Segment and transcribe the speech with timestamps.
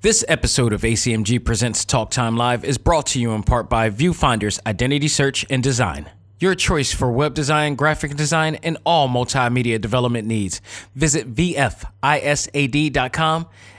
[0.00, 3.90] This episode of ACMG Presents Talk Time Live is brought to you in part by
[3.90, 6.08] Viewfinder's Identity Search and Design.
[6.38, 10.60] Your choice for web design, graphic design, and all multimedia development needs.
[10.94, 11.88] Visit VFISAD.com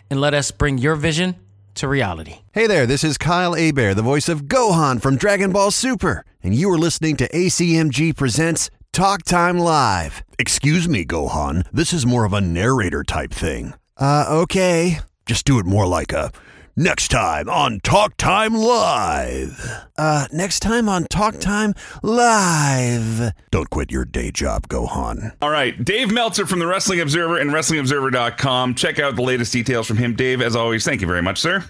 [0.09, 1.37] and let us bring your vision
[1.75, 2.39] to reality.
[2.51, 6.53] Hey there, this is Kyle Hebert, the voice of Gohan from Dragon Ball Super, and
[6.53, 10.21] you are listening to ACMG Presents Talk Time Live.
[10.37, 13.73] Excuse me, Gohan, this is more of a narrator type thing.
[13.95, 14.99] Uh, okay.
[15.29, 16.31] Just do it more like a
[16.75, 19.63] next time on Talk Time Live.
[19.95, 23.31] Uh, next time on Talk Time Live.
[23.51, 25.35] Don't quit your day job, Gohan.
[25.39, 28.73] All right, Dave Meltzer from the Wrestling Observer and WrestlingObserver.com.
[28.73, 30.15] Check out the latest details from him.
[30.15, 31.63] Dave, as always, thank you very much, sir.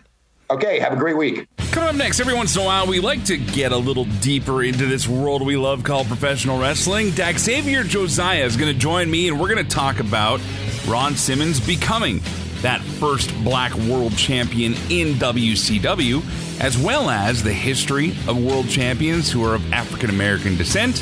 [0.49, 1.45] Okay, have a great week.
[1.71, 4.63] Coming up next, every once in a while, we like to get a little deeper
[4.63, 7.11] into this world we love called professional wrestling.
[7.11, 10.39] Dax Xavier Josiah is going to join me, and we're going to talk about
[10.87, 12.21] Ron Simmons becoming
[12.61, 16.21] that first black world champion in WCW,
[16.61, 21.01] as well as the history of world champions who are of African American descent,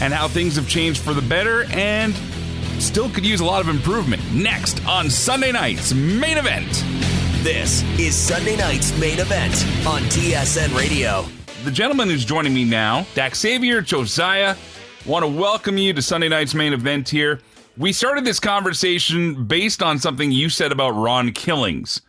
[0.00, 2.14] and how things have changed for the better and
[2.78, 4.22] still could use a lot of improvement.
[4.32, 6.84] Next on Sunday night's main event.
[7.42, 9.54] This is Sunday night's main event
[9.86, 11.24] on TSN Radio.
[11.64, 14.56] The gentleman who's joining me now, Dax Xavier Josiah,
[15.06, 17.40] want to welcome you to Sunday night's main event here.
[17.78, 22.00] We started this conversation based on something you said about Ron Killings.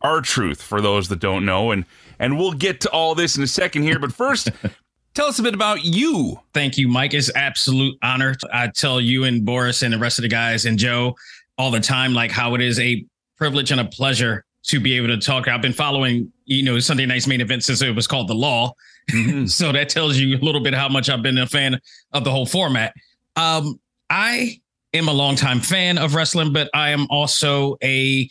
[0.00, 1.84] R-Truth for those that don't know, and
[2.20, 3.98] and we'll get to all this in a second here.
[3.98, 4.50] But first,
[5.14, 6.38] tell us a bit about you.
[6.54, 7.14] Thank you, Mike.
[7.14, 8.36] It's absolute honor.
[8.52, 11.16] I tell you and Boris and the rest of the guys and Joe
[11.56, 13.04] all the time, like how it is a
[13.36, 15.48] privilege and a pleasure to be able to talk.
[15.48, 18.74] I've been following, you know, Sunday night's main event since it was called The Law.
[19.10, 19.46] Mm-hmm.
[19.46, 21.80] so that tells you a little bit how much I've been a fan
[22.12, 22.94] of the whole format.
[23.34, 23.80] Um,
[24.10, 24.60] I
[24.94, 28.28] am a longtime fan of wrestling, but I am also a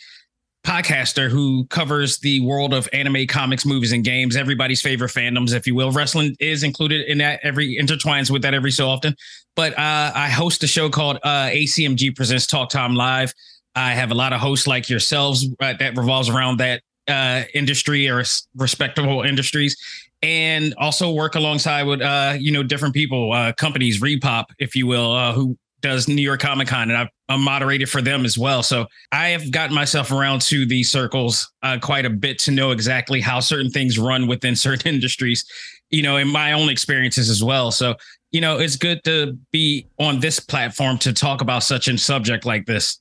[0.66, 4.36] podcaster who covers the world of anime, comics, movies, and games.
[4.36, 5.92] Everybody's favorite fandoms, if you will.
[5.92, 7.40] Wrestling is included in that.
[7.44, 9.16] Every intertwines with that every so often.
[9.56, 13.34] But uh, I host a show called uh, ACMG Presents Talk Time Live.
[13.76, 18.10] I have a lot of hosts like yourselves uh, that revolves around that uh, industry
[18.10, 18.24] or
[18.56, 19.78] respectable industries
[20.24, 24.88] and also work alongside with uh, you know different people, uh, companies, ReedPop, if you
[24.88, 28.64] will, who does New York Comic Con, and I've, I'm moderated for them as well.
[28.64, 32.72] So I have gotten myself around to these circles uh, quite a bit to know
[32.72, 35.46] exactly how certain things run within certain industries,
[35.90, 37.72] you know, in my own experiences as well.
[37.72, 37.96] So,
[38.32, 42.46] you know, it's good to be on this platform to talk about such a subject
[42.46, 43.00] like this.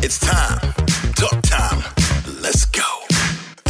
[0.00, 0.58] It's time.
[1.14, 1.67] Talk time.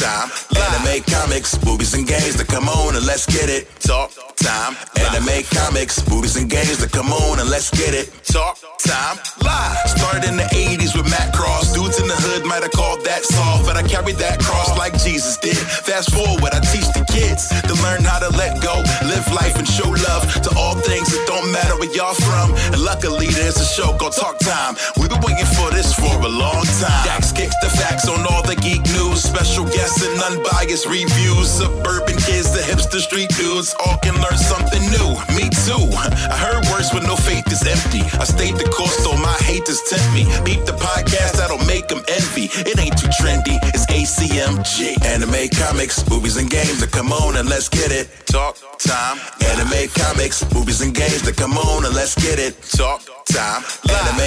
[0.00, 0.32] time.
[0.56, 2.36] Anime, comics, movies, and games.
[2.36, 3.68] That come on and let's get it.
[3.80, 4.74] Talk time.
[4.96, 6.78] Anime, comics, movies, and games.
[6.78, 8.08] That come on and let's get it.
[8.24, 9.20] Talk time.
[9.44, 9.76] Live.
[9.92, 11.74] Started in the 80s with Matt Cross.
[11.76, 14.96] Dudes in the hood might have called that soft, but I carried that cross like
[14.98, 15.56] Jesus did.
[15.56, 19.68] Fast forward, I teach the kids to learn how to let go, live life, and
[19.68, 22.56] show love to all things that don't matter where y'all from.
[22.72, 24.74] And luckily, there's a show called Talk Time.
[24.96, 27.04] We've been waiting for this for a long time.
[27.04, 29.22] Dax kicks the facts on all the geek news.
[29.22, 29.68] Special
[29.98, 31.50] and unbiased reviews.
[31.50, 35.10] Suburban kids, the hipster street dudes, all can learn something new.
[35.34, 35.82] Me too.
[36.30, 38.02] I heard words when no faith is empty.
[38.18, 40.24] I stayed the course, so my haters tempt me.
[40.44, 42.46] Beat the podcast, that'll make them envy.
[42.68, 45.02] It ain't too trendy, it's ACMG.
[45.04, 46.80] Anime, comics, movies, and games.
[46.80, 48.08] That come on and let's get it.
[48.26, 49.18] Talk time.
[49.50, 51.22] Anime, comics, movies, and games.
[51.22, 52.60] That come on and let's get it.
[52.62, 53.62] Talk time.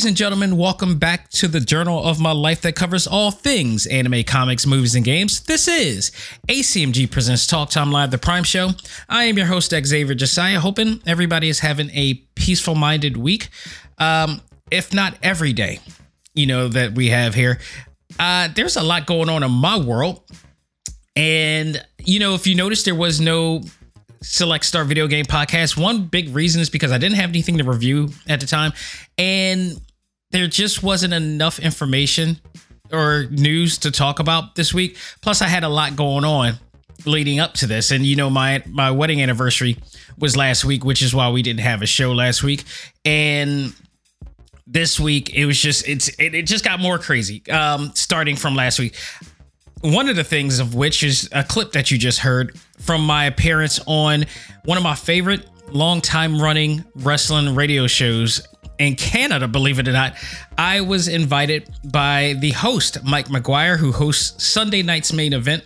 [0.00, 3.86] Ladies and gentlemen, welcome back to the journal of my life that covers all things
[3.86, 5.40] anime, comics, movies, and games.
[5.40, 6.10] This is
[6.48, 8.70] ACMG Presents Talk Time Live, the Prime Show.
[9.10, 13.50] I am your host, Xavier Josiah, hoping everybody is having a peaceful minded week,
[13.98, 15.80] um, if not every day,
[16.32, 17.60] you know, that we have here.
[18.18, 20.22] Uh, there's a lot going on in my world.
[21.14, 23.60] And, you know, if you notice, there was no
[24.22, 25.76] Select Start Video Game Podcast.
[25.76, 28.72] One big reason is because I didn't have anything to review at the time.
[29.18, 29.78] And
[30.30, 32.40] there just wasn't enough information
[32.92, 34.96] or news to talk about this week.
[35.22, 36.54] Plus, I had a lot going on.
[37.06, 37.90] leading up to this.
[37.90, 39.78] And you know, my my wedding anniversary
[40.18, 42.64] was last week, which is why we didn't have a show last week.
[43.04, 43.72] And
[44.66, 47.42] this week it was just it's it, it just got more crazy.
[47.50, 48.96] Um, starting from last week.
[49.80, 53.24] One of the things of which is a clip that you just heard from my
[53.24, 54.26] appearance on
[54.66, 58.46] one of my favorite long time running wrestling radio shows
[58.80, 60.16] in Canada, believe it or not,
[60.56, 65.64] I was invited by the host, Mike McGuire, who hosts Sunday night's main event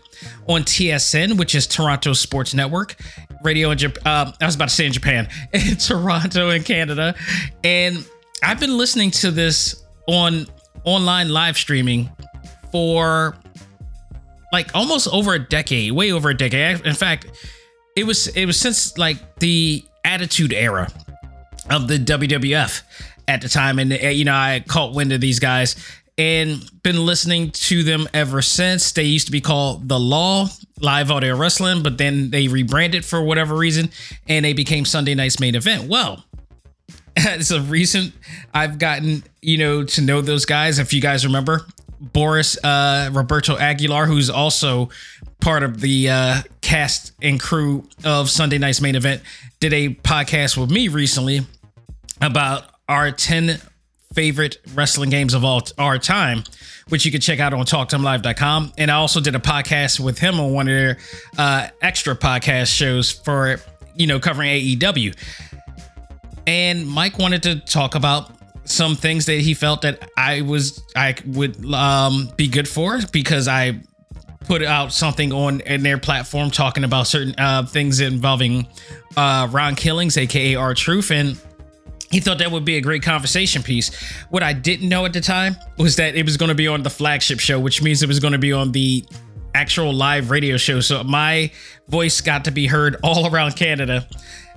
[0.48, 2.96] on TSN, which is Toronto Sports Network
[3.44, 4.02] radio in Japan.
[4.04, 7.14] Uh, I was about to say in Japan, in Toronto in Canada.
[7.62, 8.04] And
[8.42, 10.46] I've been listening to this on
[10.82, 12.10] online live streaming
[12.72, 13.36] for
[14.52, 16.84] like almost over a decade, way over a decade.
[16.84, 17.26] In fact,
[17.96, 20.90] it was it was since like the Attitude Era
[21.70, 22.82] of the WWF
[23.26, 25.76] at the time, and uh, you know I caught wind of these guys
[26.16, 28.92] and been listening to them ever since.
[28.92, 30.46] They used to be called The Law
[30.80, 33.90] Live Audio Wrestling, but then they rebranded for whatever reason,
[34.28, 35.88] and they became Sunday Night's Main Event.
[35.88, 36.24] Well,
[37.16, 38.12] it's a recent
[38.52, 40.78] I've gotten you know to know those guys.
[40.78, 41.66] If you guys remember,
[42.00, 44.90] Boris uh, Roberto Aguilar, who's also
[45.44, 49.20] part of the uh, cast and crew of Sunday Night's Main Event,
[49.60, 51.40] did a podcast with me recently
[52.22, 53.60] about our 10
[54.14, 56.44] favorite wrestling games of all our time,
[56.88, 58.72] which you can check out on talktimelive.com.
[58.78, 60.98] And I also did a podcast with him on one of their
[61.36, 63.60] uh, extra podcast shows for,
[63.96, 65.14] you know, covering AEW.
[66.46, 68.30] And Mike wanted to talk about
[68.64, 73.46] some things that he felt that I was I would um, be good for because
[73.46, 73.82] I
[74.44, 78.66] put out something on in their platform talking about certain uh, things involving
[79.16, 81.38] uh, Ron Killings, aka R-Truth, and
[82.10, 83.92] he thought that would be a great conversation piece.
[84.30, 86.82] What I didn't know at the time was that it was going to be on
[86.82, 89.04] the flagship show, which means it was going to be on the
[89.54, 90.80] actual live radio show.
[90.80, 91.50] So my
[91.88, 94.06] voice got to be heard all around Canada,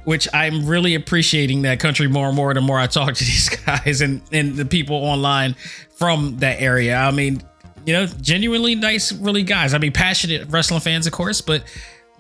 [0.03, 3.49] which I'm really appreciating that country more and more the more I talk to these
[3.49, 5.55] guys and, and the people online
[5.95, 6.95] from that area.
[6.95, 7.41] I mean,
[7.87, 9.73] you know, genuinely nice, really guys.
[9.73, 11.63] I mean, passionate wrestling fans, of course, but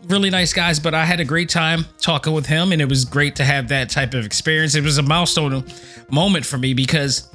[0.05, 0.79] really nice guys.
[0.79, 3.67] But I had a great time talking with him, and it was great to have
[3.67, 4.75] that type of experience.
[4.75, 5.65] It was a milestone
[6.09, 7.29] moment for me because,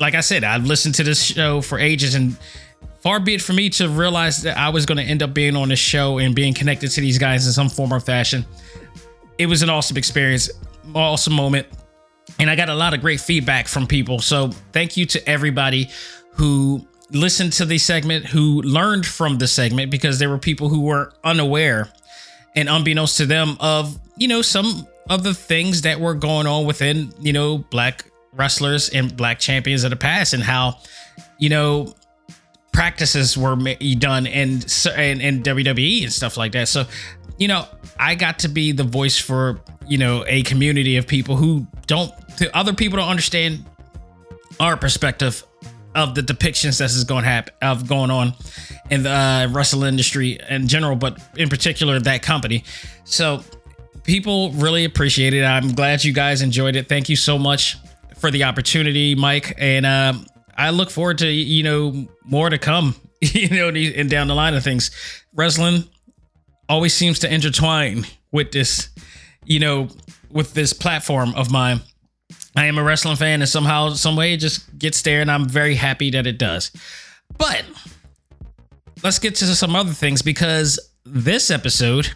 [0.00, 2.38] like I said, I've listened to this show for ages, and
[3.00, 5.54] far be it for me to realize that I was going to end up being
[5.54, 8.46] on this show and being connected to these guys in some form or fashion.
[9.36, 10.48] It was an awesome experience,
[10.94, 11.66] awesome moment.
[12.38, 14.20] And I got a lot of great feedback from people.
[14.20, 15.90] So thank you to everybody
[16.32, 20.82] who listened to the segment, who learned from the segment, because there were people who
[20.82, 21.88] were unaware
[22.54, 26.66] and unbeknownst to them of, you know, some of the things that were going on
[26.66, 30.78] within, you know, black wrestlers and black champions of the past and how,
[31.38, 31.94] you know,
[32.72, 33.56] practices were
[33.98, 34.62] done in,
[34.96, 36.68] in, in WWE and stuff like that.
[36.68, 36.84] So,
[37.38, 37.66] you know,
[37.98, 42.12] I got to be the voice for, you know, a community of people who don't,
[42.52, 43.64] other people don't understand
[44.58, 45.44] our perspective
[45.94, 48.34] of the depictions that is going to happen of going on
[48.90, 52.64] in the uh, wrestling industry in general, but in particular that company.
[53.04, 53.42] So
[54.02, 55.44] people really appreciate it.
[55.44, 56.88] I'm glad you guys enjoyed it.
[56.88, 57.76] Thank you so much
[58.16, 60.26] for the opportunity, Mike, and um,
[60.56, 62.96] I look forward to you know more to come.
[63.20, 64.90] You know, and down the line of things,
[65.32, 65.84] wrestling
[66.68, 68.90] always seems to intertwine with this,
[69.46, 69.88] you know,
[70.30, 71.80] with this platform of mine
[72.56, 75.48] I am a wrestling fan, and somehow, some way, it just gets there, and I'm
[75.48, 76.70] very happy that it does.
[77.36, 77.64] But
[79.02, 82.12] let's get to some other things because this episode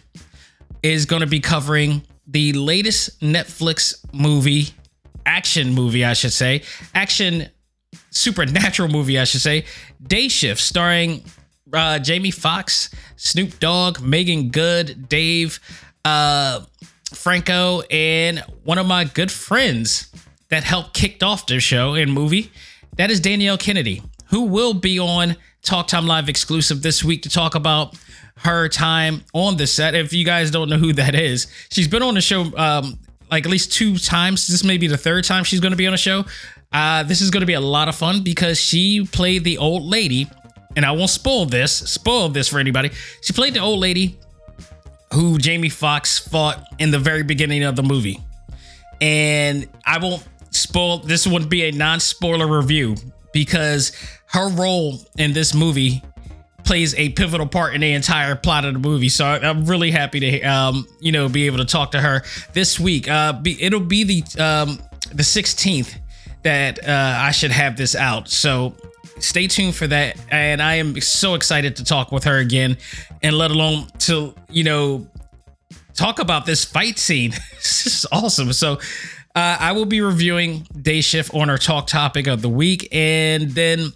[0.81, 4.69] is going to be covering the latest Netflix movie,
[5.25, 6.63] action movie, I should say,
[6.95, 7.49] action
[8.11, 9.65] supernatural movie, I should say,
[10.01, 11.23] Day Shift, starring
[11.73, 15.59] uh, Jamie Foxx, Snoop Dogg, Meagan Good, Dave
[16.05, 16.61] uh,
[17.13, 20.11] Franco, and one of my good friends,
[20.49, 22.51] that helped kicked off their show and movie.
[22.97, 27.29] That is Danielle Kennedy, who will be on Talk Time Live exclusive this week to
[27.29, 27.97] talk about
[28.37, 29.95] her time on the set.
[29.95, 32.99] If you guys don't know who that is, she's been on the show um,
[33.31, 34.47] like at least two times.
[34.47, 36.25] This may be the third time she's going to be on a show.
[36.71, 39.83] Uh, this is going to be a lot of fun because she played the old
[39.83, 40.29] lady,
[40.75, 42.91] and I won't spoil this, spoil this for anybody.
[43.21, 44.19] She played the old lady
[45.13, 48.23] who Jamie Foxx fought in the very beginning of the movie.
[49.01, 52.95] And I won't spoil this would be a non-spoiler review
[53.33, 53.91] because
[54.27, 56.03] her role in this movie
[56.63, 59.09] plays a pivotal part in the entire plot of the movie.
[59.09, 62.79] So I'm really happy to um, you know be able to talk to her this
[62.79, 63.09] week.
[63.09, 64.79] Uh, be, it'll be the um,
[65.11, 65.95] the 16th
[66.43, 68.29] that uh, I should have this out.
[68.29, 68.75] So
[69.19, 70.17] stay tuned for that.
[70.29, 72.77] And I am so excited to talk with her again,
[73.21, 75.07] and let alone to you know
[75.93, 77.31] talk about this fight scene.
[77.55, 78.53] this is awesome.
[78.53, 78.79] So
[79.35, 83.51] uh, I will be reviewing Day Shift on our talk topic of the week, and
[83.51, 83.93] then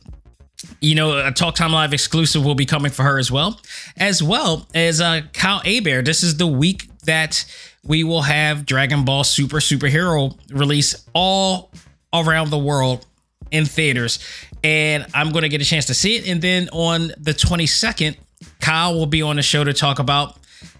[0.79, 3.59] you know, a Talk Time Live exclusive will be coming for her as well,
[3.97, 6.05] as well as uh, Kyle Hebert.
[6.05, 7.45] This is the week that
[7.85, 11.71] we will have Dragon Ball Super Superhero release all
[12.13, 13.05] around the world
[13.51, 14.19] in theaters,
[14.63, 16.27] and I'm going to get a chance to see it.
[16.27, 18.17] And then on the 22nd,
[18.61, 20.37] Kyle will be on the show to talk about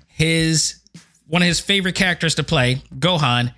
[0.08, 0.80] his
[1.28, 3.54] one of his favorite characters to play, Gohan,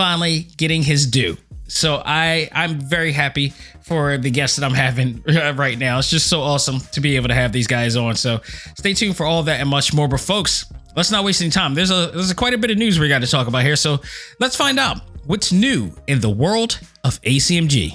[0.00, 1.36] finally getting his due.
[1.68, 3.52] So I I'm very happy
[3.82, 5.22] for the guests that I'm having
[5.56, 5.98] right now.
[5.98, 8.16] It's just so awesome to be able to have these guys on.
[8.16, 8.40] So
[8.76, 10.08] stay tuned for all that and much more.
[10.08, 10.64] But folks,
[10.96, 11.74] let's not waste any time.
[11.74, 13.76] There's a there's a quite a bit of news we got to talk about here.
[13.76, 14.00] So
[14.38, 17.94] let's find out what's new in the world of ACMG.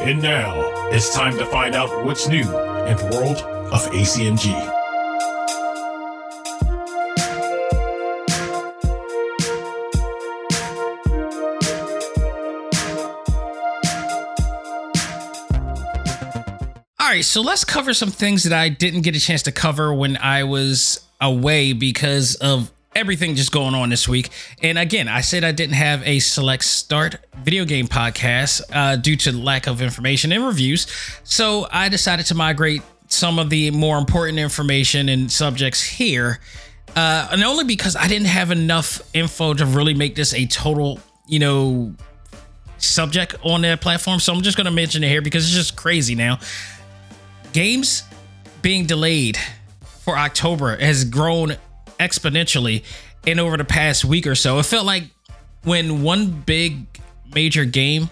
[0.00, 3.38] And now it's time to find out what's new in the world
[3.72, 4.75] of ACMG.
[17.16, 20.18] Right, so let's cover some things that I didn't get a chance to cover when
[20.18, 24.28] I was away because of everything just going on this week.
[24.62, 29.16] And again, I said I didn't have a select start video game podcast uh, due
[29.16, 30.86] to lack of information and reviews.
[31.24, 36.40] So I decided to migrate some of the more important information and subjects here.
[36.94, 41.00] Uh, and only because I didn't have enough info to really make this a total,
[41.26, 41.94] you know,
[42.76, 44.20] subject on that platform.
[44.20, 46.40] So I'm just going to mention it here because it's just crazy now
[47.56, 48.02] games
[48.60, 49.38] being delayed
[49.80, 51.56] for October has grown
[51.98, 52.84] exponentially
[53.24, 54.58] in over the past week or so.
[54.58, 55.04] It felt like
[55.64, 56.86] when one big
[57.34, 58.10] major game,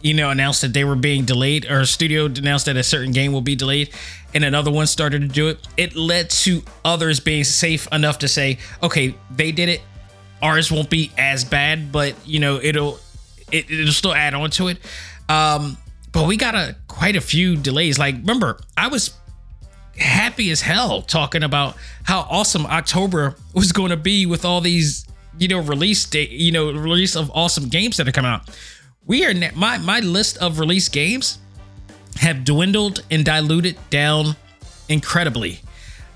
[0.00, 3.12] you know, announced that they were being delayed, or a studio announced that a certain
[3.12, 3.90] game will be delayed,
[4.32, 8.26] and another one started to do it, it led to others being safe enough to
[8.26, 9.82] say, okay, they did it.
[10.40, 12.98] Ours won't be as bad, but you know, it'll
[13.50, 14.78] it, will it will still add on to it.
[15.28, 15.76] Um,
[16.12, 17.98] but we got a quite a few delays.
[17.98, 19.14] Like, remember, I was
[19.96, 25.06] happy as hell talking about how awesome October was going to be with all these,
[25.38, 28.48] you know, release date, you know, release of awesome games that are coming out.
[29.06, 31.38] We are my my list of release games
[32.20, 34.36] have dwindled and diluted down
[34.88, 35.60] incredibly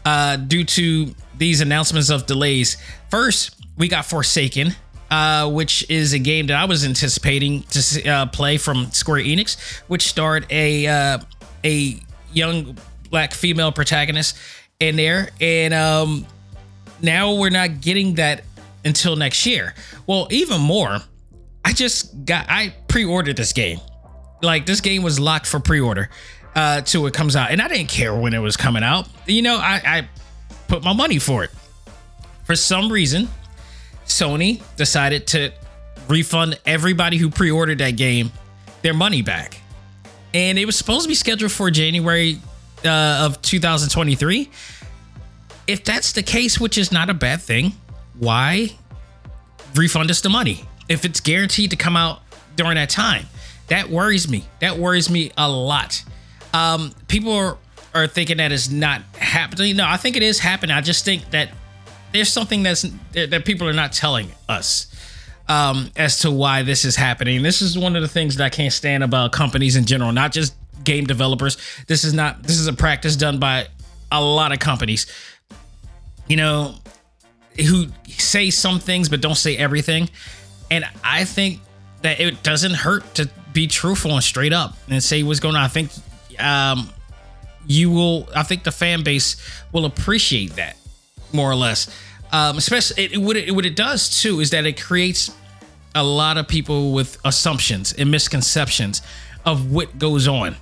[0.05, 2.77] uh, due to these announcements of delays.
[3.11, 4.75] First, we got Forspoken,
[5.11, 9.57] uh, which is a game that I was anticipating to uh, play from Square Enix,
[9.89, 11.19] which starred a uh,
[11.65, 12.01] a
[12.33, 12.77] young
[13.11, 14.37] black female protagonist
[14.81, 16.27] in there, and um,
[17.03, 18.45] now we're not getting that
[18.85, 19.75] until next year.
[20.07, 20.99] Well, even more,
[21.65, 23.81] I just got I pre-ordered this game.
[24.43, 26.11] Like this game was locked for pre-order
[26.55, 29.09] uh, till it comes out, and I didn't care when it was coming out.
[29.27, 30.09] You know, I, I
[30.69, 31.51] put my money for it.
[32.45, 33.29] For some reason,
[34.07, 35.53] Sony decided to
[36.09, 38.33] refund everybody who pre-ordered that game
[38.83, 39.61] their money back.
[40.35, 42.41] And it was supposed to be scheduled for January
[42.85, 44.51] uh, of 2023.
[45.67, 47.73] If that's the case, which is not a bad thing,
[48.19, 48.71] why
[49.75, 52.21] refund us the money if it's guaranteed to come out
[52.55, 53.27] during that time?
[53.69, 54.45] That worries me.
[54.61, 56.05] That worries me a lot.
[56.55, 57.59] Um, people are,
[57.95, 59.77] are thinking that it's not happening.
[59.77, 60.77] No, I think it is happening.
[60.77, 61.51] I just think that
[62.17, 64.87] there's something that's that people are not telling us
[65.49, 67.43] um, as to why this is happening.
[67.43, 70.33] This is one of the things that I can't stand about companies in general, not
[70.33, 70.55] just
[70.85, 71.57] game developers.
[71.87, 73.69] This is not this is a practice done by
[74.11, 75.07] a lot of companies.
[76.29, 76.75] You know,
[77.57, 80.09] who say some things but don't say everything.
[80.71, 81.61] And I think
[82.03, 85.63] that it doesn't hurt to be truthful and straight up and say what's going on.
[85.63, 85.91] I think
[86.39, 86.91] um,
[87.67, 88.29] you will.
[88.35, 89.37] I think the fan base
[89.73, 90.77] will appreciate that
[91.33, 91.89] more or less.
[92.33, 95.31] Um, especially it, what it what it does too is that it creates
[95.95, 99.01] a lot of people with assumptions and misconceptions
[99.45, 100.57] of what goes on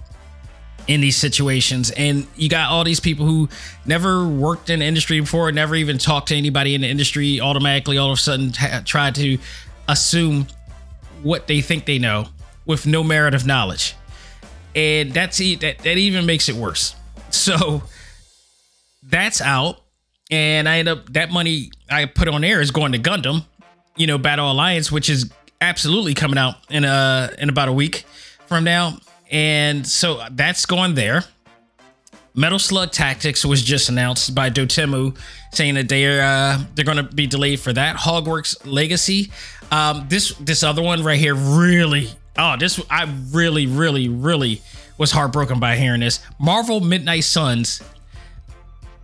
[0.87, 1.90] in these situations.
[1.90, 3.49] And you got all these people who
[3.87, 7.99] never worked in the industry before never even talked to anybody in the industry automatically
[7.99, 9.38] all of a sudden ha- try to
[9.88, 10.47] assume
[11.23, 12.26] what they think they know
[12.66, 13.94] with no merit of knowledge.
[14.75, 16.94] And that's that, that even makes it worse.
[17.30, 17.83] So
[19.02, 19.80] that's out
[20.31, 23.45] and I end up that money I put on air is going to Gundam,
[23.97, 28.04] you know, Battle Alliance, which is absolutely coming out in a in about a week
[28.47, 28.99] from now,
[29.31, 31.25] and so that's going there.
[32.37, 35.16] Metal Slug Tactics was just announced by Dotemu,
[35.52, 37.97] saying that they're uh, they're going to be delayed for that.
[37.97, 39.31] Hogwarts Legacy,
[39.71, 44.62] um, this this other one right here really oh, this I really, really, really
[44.99, 46.21] was heartbroken by hearing this.
[46.38, 47.83] Marvel Midnight Suns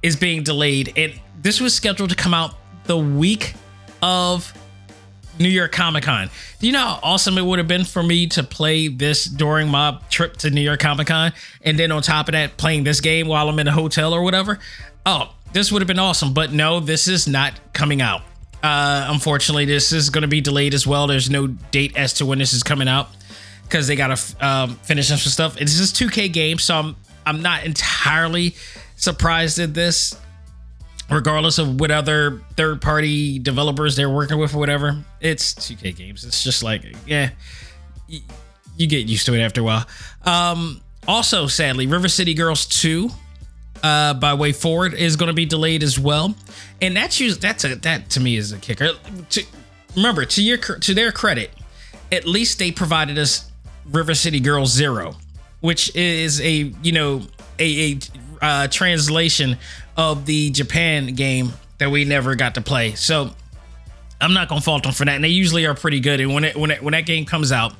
[0.02, 2.54] is being delayed, and this was scheduled to come out
[2.84, 3.54] the week
[4.02, 4.52] of
[5.38, 6.30] New York Comic Con.
[6.58, 9.68] Do you know how awesome it would have been for me to play this during
[9.68, 13.00] my trip to New York Comic Con, and then on top of that, playing this
[13.00, 14.58] game while I'm in a hotel or whatever?
[15.06, 18.22] Oh, this would have been awesome, but no, this is not coming out.
[18.62, 21.06] Uh, unfortunately, this is going to be delayed as well.
[21.06, 23.08] There's no date as to when this is coming out
[23.64, 25.58] because they got to um, finish up some stuff.
[25.58, 28.54] This is 2K game, so I'm I'm not entirely
[29.00, 30.14] surprised at this,
[31.10, 35.02] regardless of what other third party developers they're working with or whatever.
[35.20, 36.24] It's 2K games.
[36.24, 37.30] It's just like yeah,
[38.06, 38.20] you,
[38.76, 39.86] you get used to it after a while.
[40.24, 43.10] Um, also, sadly, River City Girls 2
[43.82, 46.34] uh, by WayForward is going to be delayed as well,
[46.82, 48.90] and that's used, that's a that to me is a kicker.
[49.30, 49.44] To,
[49.96, 51.50] remember, to your to their credit,
[52.12, 53.50] at least they provided us
[53.86, 55.16] River City Girls Zero,
[55.60, 57.22] which is a you know
[57.58, 57.98] a, a
[58.40, 59.58] uh, translation
[59.96, 62.94] of the Japan game that we never got to play.
[62.94, 63.30] So
[64.20, 66.20] I'm not gonna fault them for that, and they usually are pretty good.
[66.20, 67.74] And when it when it, when that game comes out,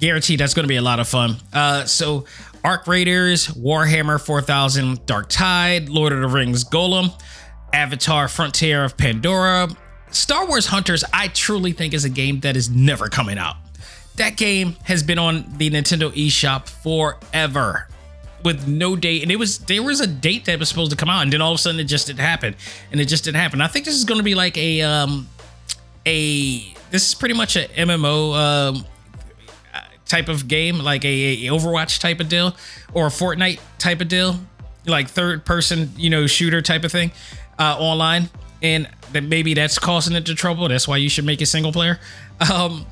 [0.00, 1.36] guaranteed that's gonna be a lot of fun.
[1.52, 2.24] Uh, so
[2.64, 7.12] Arc Raiders, Warhammer 4000, Dark Tide, Lord of the Rings Gollum,
[7.72, 9.68] Avatar Frontier of Pandora,
[10.10, 13.56] Star Wars Hunters, I truly think is a game that is never coming out.
[14.16, 17.86] That game has been on the Nintendo eShop forever
[18.44, 19.22] with no date.
[19.22, 21.40] And it was there was a date that was supposed to come out, and then
[21.40, 22.54] all of a sudden it just didn't happen.
[22.92, 23.60] And it just didn't happen.
[23.60, 25.28] I think this is gonna be like a um
[26.06, 28.84] a this is pretty much a MMO um
[30.08, 32.56] type of game, like a, a Overwatch type of deal
[32.94, 34.40] or a Fortnite type of deal,
[34.86, 37.12] like third person, you know, shooter type of thing
[37.58, 38.30] uh, online.
[38.60, 40.68] And that maybe that's causing it to trouble.
[40.68, 42.00] That's why you should make it single player.
[42.52, 42.86] Um,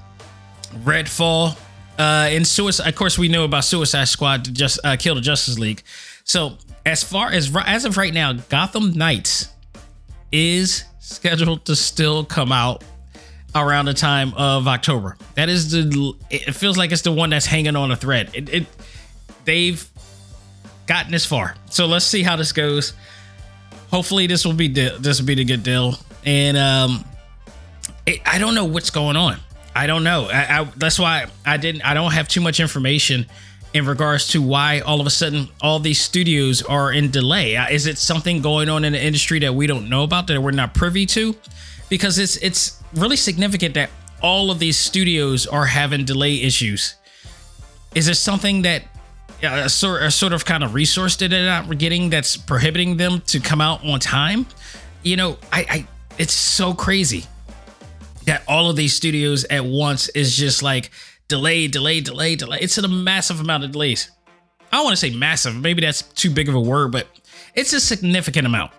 [0.85, 1.57] Redfall,
[1.99, 2.88] uh, and Suicide.
[2.88, 5.83] Of course, we know about Suicide Squad just uh, kill the Justice League.
[6.25, 9.49] So as far as as of right now, Gotham Knights
[10.33, 12.85] is scheduled to still come out
[13.55, 15.17] around the time of October.
[15.35, 16.15] That is the.
[16.31, 18.30] It feels like it's the one that's hanging on a thread.
[18.35, 18.67] It, it
[19.45, 19.89] they've
[20.87, 21.54] gotten this far.
[21.71, 22.93] So let's see how this goes.
[23.91, 25.95] Hopefully, this will be this will be the good deal.
[26.25, 27.04] And um,
[28.04, 29.39] it, I don't know what's going on.
[29.76, 30.25] I don't know.
[30.32, 31.82] I, I, that's why I didn't.
[31.82, 33.26] I don't have too much information
[33.75, 37.58] in regards to why all of a sudden all these studios are in delay.
[37.58, 40.41] Uh, is it something going on in the industry that we don't know about that
[40.41, 41.36] we're not privy to?
[41.91, 43.91] Because it's it's really significant that
[44.23, 46.95] all of these studios are having delay issues.
[47.95, 48.84] Is there something that
[49.43, 53.21] a sort, a sort of kind of resource that they're not getting that's prohibiting them
[53.26, 54.47] to come out on time?
[55.02, 55.86] You know, I, I
[56.17, 57.26] it's so crazy
[58.26, 60.91] that all of these studios at once is just like
[61.28, 62.58] delay, delay, delay, delay.
[62.60, 64.10] It's a massive amount of delays.
[64.73, 67.06] I don't want to say massive, maybe that's too big of a word, but
[67.54, 68.73] it's a significant amount.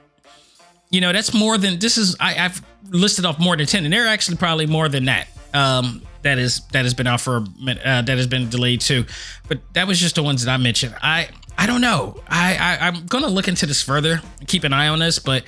[0.90, 2.16] You know, that's more than this is.
[2.20, 5.28] I, have listed off more than ten, and they're actually probably more than that.
[5.54, 9.06] Um, that is that has been out for a, uh, that has been delayed too,
[9.50, 10.96] but that was just the ones that I mentioned.
[11.02, 12.22] I I don't know.
[12.30, 15.44] I, I I'm gonna look into this further, keep an eye on this, but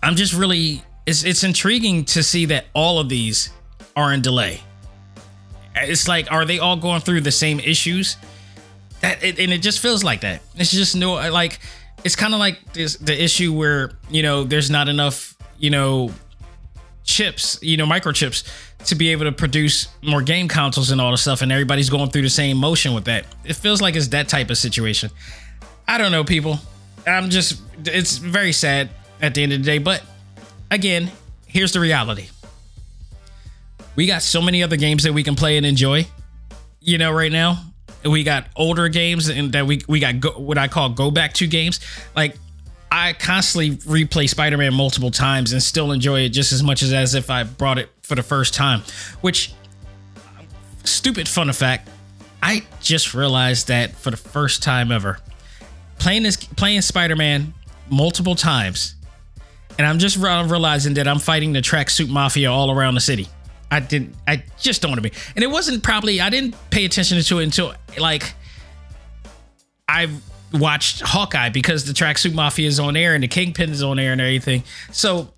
[0.00, 3.50] I'm just really it's it's intriguing to see that all of these
[3.96, 4.60] are in delay.
[5.74, 8.18] It's like, are they all going through the same issues?
[9.00, 10.42] That it, and it just feels like that.
[10.56, 11.60] It's just no like
[12.04, 16.12] it's kind of like this the issue where you know there's not enough you know
[17.04, 18.46] chips, you know microchips
[18.84, 22.10] to be able to produce more game consoles and all the stuff, and everybody's going
[22.10, 23.24] through the same motion with that.
[23.44, 25.10] It feels like it's that type of situation.
[25.86, 26.58] I don't know, people.
[27.06, 28.90] I'm just it's very sad
[29.22, 30.02] at the end of the day, but
[30.70, 31.10] again,
[31.46, 32.28] here's the reality.
[33.96, 36.06] We got so many other games that we can play and enjoy.
[36.80, 37.58] You know, right now
[38.04, 41.32] we got older games and that we we got go, what I call go back
[41.34, 41.80] to games.
[42.14, 42.36] Like
[42.90, 47.14] I constantly replay Spider-Man multiple times and still enjoy it just as much as as
[47.14, 48.82] if I brought it for the first time.
[49.20, 49.52] Which
[50.84, 51.88] stupid fun fact,
[52.42, 55.18] I just realized that for the first time ever,
[55.98, 57.52] playing this playing Spider-Man
[57.90, 58.94] multiple times
[59.78, 63.28] and I'm just realizing that I'm fighting the tracksuit mafia all around the city.
[63.70, 64.14] I didn't.
[64.26, 65.14] I just don't want to be.
[65.36, 66.20] And it wasn't probably.
[66.20, 68.34] I didn't pay attention to it until like
[69.88, 70.08] I
[70.52, 74.12] watched Hawkeye because the tracksuit mafia is on air and the Kingpin is on air
[74.12, 74.64] and everything.
[74.90, 75.32] So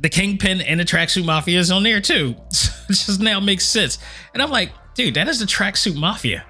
[0.00, 2.34] the Kingpin and the tracksuit mafia is on there too.
[2.50, 3.98] So it just now makes sense.
[4.32, 6.44] And I'm like, dude, that is the tracksuit mafia.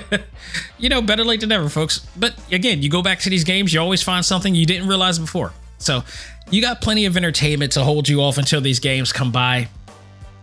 [0.78, 2.06] you know, better late than never, folks.
[2.16, 5.18] But again, you go back to these games, you always find something you didn't realize
[5.18, 5.52] before.
[5.78, 6.02] So
[6.50, 9.68] you got plenty of entertainment to hold you off until these games come by.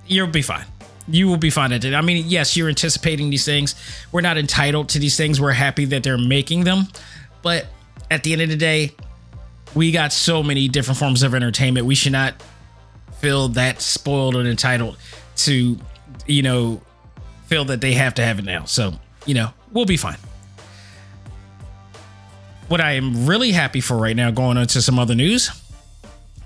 [0.08, 0.66] You'll be fine.
[1.08, 1.94] you will be fine at it.
[1.94, 3.76] I mean, yes, you're anticipating these things.
[4.12, 5.40] We're not entitled to these things.
[5.40, 6.88] We're happy that they're making them.
[7.42, 7.68] But
[8.10, 8.92] at the end of the day,
[9.74, 11.86] we got so many different forms of entertainment.
[11.86, 12.42] We should not
[13.20, 14.98] feel that spoiled and entitled
[15.38, 15.78] to,
[16.28, 16.82] you know,
[17.46, 18.66] feel that they have to have it now.
[18.66, 18.94] So,
[19.26, 20.18] you know, we'll be fine.
[22.68, 25.52] What I am really happy for right now, going on to some other news,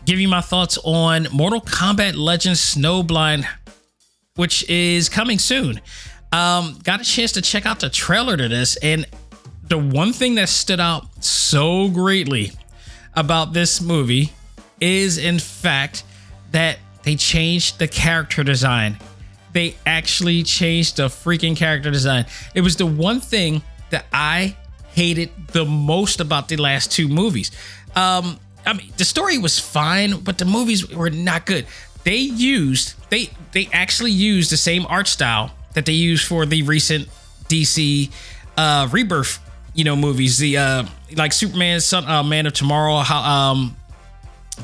[0.06, 3.46] give you my thoughts on Mortal Kombat Legends Snowblind,
[4.36, 5.82] which is coming soon.
[6.32, 9.06] Um, got a chance to check out the trailer to this, and
[9.64, 12.52] the one thing that stood out so greatly
[13.16, 14.32] about this movie
[14.80, 16.04] is, in fact,
[16.52, 18.98] that they changed the character design.
[19.54, 22.26] They actually changed the freaking character design.
[22.54, 24.56] It was the one thing that I
[24.90, 27.52] hated the most about the last two movies.
[27.96, 31.66] Um, I mean, the story was fine, but the movies were not good.
[32.04, 36.64] They used they they actually used the same art style that they used for the
[36.64, 37.08] recent
[37.48, 38.12] DC
[38.58, 39.40] uh, Rebirth,
[39.74, 40.38] you know, movies.
[40.38, 40.84] The uh,
[41.16, 43.76] like Superman, Son, uh, Man of Tomorrow, um,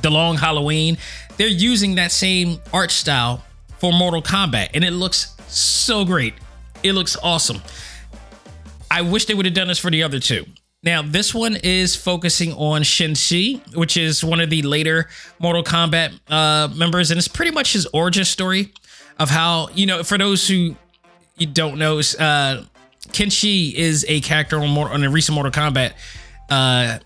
[0.01, 0.97] The Long Halloween.
[1.37, 3.43] They're using that same art style
[3.79, 6.33] for Mortal Kombat, and it looks so great.
[6.83, 7.61] It looks awesome.
[8.89, 10.45] I wish they would have done this for the other two.
[10.83, 16.19] Now, this one is focusing on Shang-Chi, which is one of the later Mortal Kombat
[16.27, 18.73] uh, members, and it's pretty much his origin story
[19.19, 20.75] of how, you know, for those who
[21.37, 22.63] you don't know, uh,
[23.09, 25.93] Kenshi is a character on, on the recent Mortal Kombat
[26.49, 26.97] uh,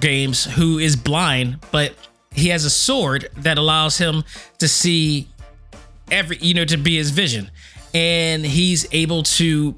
[0.00, 1.94] games who is blind, but
[2.32, 4.24] he has a sword that allows him
[4.58, 5.28] to see
[6.10, 7.52] every, you know, to be his vision.
[7.94, 9.76] And he's able to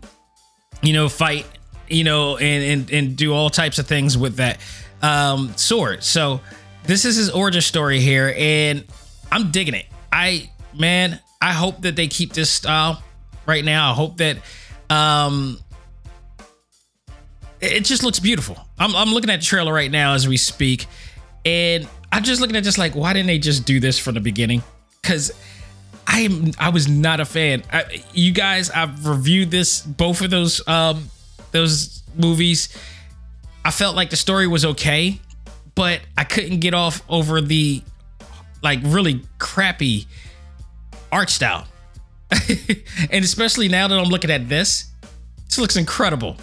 [0.85, 1.47] you know, fight,
[1.95, 4.59] you know, and and, and do all types of things with that
[5.03, 6.03] um, sword.
[6.03, 6.41] So
[6.85, 8.85] this is his origin story here, and
[9.31, 9.87] I'm digging it.
[10.13, 13.03] I man, I hope that they keep this style
[13.47, 13.91] right now.
[13.91, 14.39] I hope that
[14.91, 15.59] um,
[17.61, 18.59] it just looks beautiful.
[18.79, 20.87] I'm, I'm looking at the trailer right now as we speak,
[21.45, 24.21] and I'm just looking at just like why didn't they just do this from the
[24.21, 24.63] beginning?
[25.01, 25.33] Because
[26.07, 27.63] I am I was not a fan.
[27.73, 31.11] I, you guys, I've reviewed this both of those um
[31.55, 32.77] those movies.
[33.65, 35.19] I felt like the story was okay,
[35.75, 37.83] but I couldn't get off over the
[38.63, 40.07] like really crappy
[41.11, 41.67] art style.
[43.11, 44.91] and especially now that I'm looking at this,
[45.47, 46.37] this looks incredible.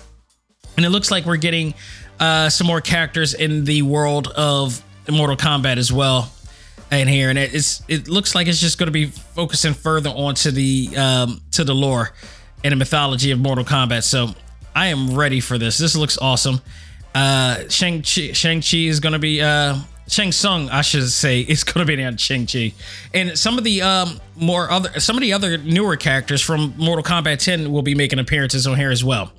[0.78, 1.74] And it looks like we're getting
[2.20, 6.32] uh, some more characters in the world of Mortal Kombat as well
[6.92, 10.52] in here, and it's it looks like it's just going to be focusing further onto
[10.52, 12.12] the um, to the lore
[12.64, 14.04] and the mythology of Mortal Kombat.
[14.04, 14.34] So
[14.76, 15.78] I am ready for this.
[15.78, 16.62] This looks awesome.
[17.14, 21.64] Uh, Shang Chi Shang Chi is to be uh, Shang Tsung, I should say, is
[21.64, 22.74] to be on Shang Chi,
[23.14, 27.04] and some of the um, more other some of the other newer characters from Mortal
[27.04, 29.32] Kombat 10 will be making appearances on here as well.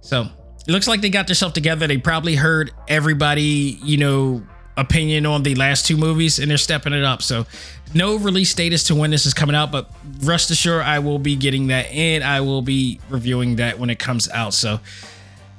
[0.00, 0.28] So
[0.66, 1.86] it looks like they got themselves together.
[1.86, 4.42] They probably heard everybody, you know,
[4.78, 7.20] opinion on the last two movies and they're stepping it up.
[7.20, 7.46] So
[7.92, 9.90] no release date as to when this is coming out, but
[10.22, 13.98] rest assured I will be getting that and I will be reviewing that when it
[13.98, 14.54] comes out.
[14.54, 14.80] So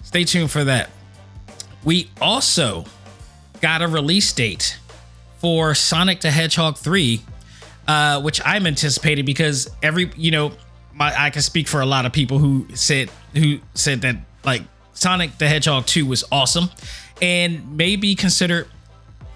[0.03, 0.89] stay tuned for that.
[1.83, 2.85] We also
[3.61, 4.79] got a release date
[5.39, 7.21] for Sonic the Hedgehog 3,
[7.87, 10.53] uh, which I'm anticipating because every, you know,
[10.93, 14.63] my, I can speak for a lot of people who said who said that like
[14.93, 16.69] Sonic the Hedgehog 2 was awesome
[17.21, 18.67] and maybe considered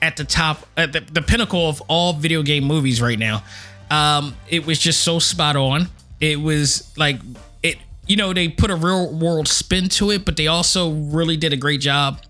[0.03, 3.41] at the top, at the, the pinnacle of all video game movies right now.
[3.89, 5.87] Um, it was just so spot on.
[6.19, 7.21] It was like
[7.63, 11.37] it, you know, they put a real world spin to it, but they also really
[11.37, 12.21] did a great job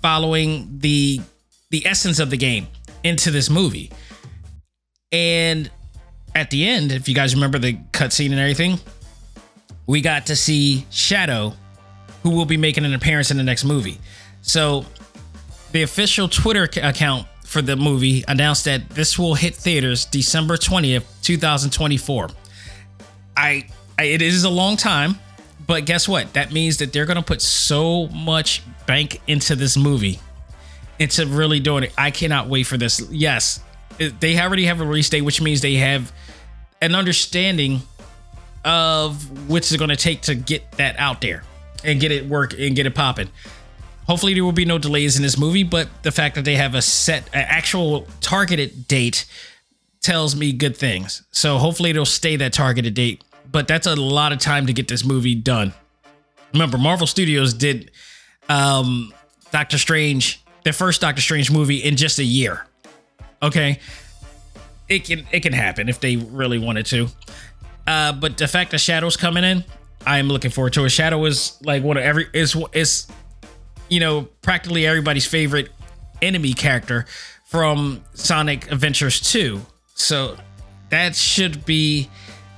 [0.00, 1.20] following the
[1.70, 2.68] the essence of the game
[3.02, 3.92] into this movie.
[5.12, 5.70] And
[6.34, 8.78] at the end, if you guys remember the cutscene and everything,
[9.86, 11.52] we got to see Shadow,
[12.22, 13.98] who will be making an appearance in the next movie.
[14.40, 14.86] So
[15.74, 21.02] the official Twitter account for the movie announced that this will hit theaters December 20th,
[21.22, 22.28] 2024.
[23.36, 23.66] I,
[23.98, 25.16] I it is a long time,
[25.66, 26.32] but guess what?
[26.34, 30.20] That means that they're going to put so much bank into this movie.
[31.00, 31.92] Into really doing it.
[31.98, 33.00] I cannot wait for this.
[33.10, 33.60] Yes,
[33.98, 36.12] they already have a release date, which means they have
[36.80, 37.80] an understanding
[38.64, 41.42] of which is going to take to get that out there
[41.82, 43.28] and get it work and get it popping.
[44.06, 46.74] Hopefully, there will be no delays in this movie, but the fact that they have
[46.74, 49.24] a set, an actual targeted date
[50.00, 51.22] tells me good things.
[51.30, 53.24] So hopefully, it'll stay that targeted date.
[53.50, 55.72] But that's a lot of time to get this movie done.
[56.52, 57.90] Remember, Marvel Studios did
[58.48, 59.12] um,
[59.50, 62.66] Doctor Strange, their first Doctor Strange movie in just a year.
[63.42, 63.78] Okay,
[64.88, 67.08] it can it can happen if they really wanted to.
[67.86, 69.64] Uh, but the fact that Shadow's coming in,
[70.06, 70.90] I am looking forward to it.
[70.90, 73.06] Shadow is like one of every is is
[73.88, 75.70] you know practically everybody's favorite
[76.22, 77.06] enemy character
[77.44, 79.60] from Sonic Adventures 2.
[79.94, 80.36] So
[80.90, 82.10] that should be